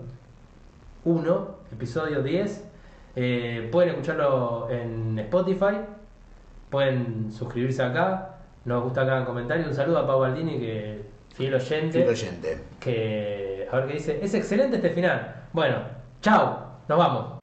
[1.04, 2.62] 1, episodio 10.
[3.18, 5.80] Eh, pueden escucharlo en Spotify,
[6.68, 8.34] pueden suscribirse acá.
[8.66, 9.68] Nos gusta que hagan comentarios.
[9.68, 11.02] Un saludo a Pau Baldini, que
[11.34, 11.98] fiel oyente.
[11.98, 12.60] Fiel oyente.
[12.78, 14.18] Que, a ver qué dice.
[14.22, 15.44] Es excelente este final.
[15.52, 15.78] Bueno,
[16.20, 17.35] chao, nos vamos.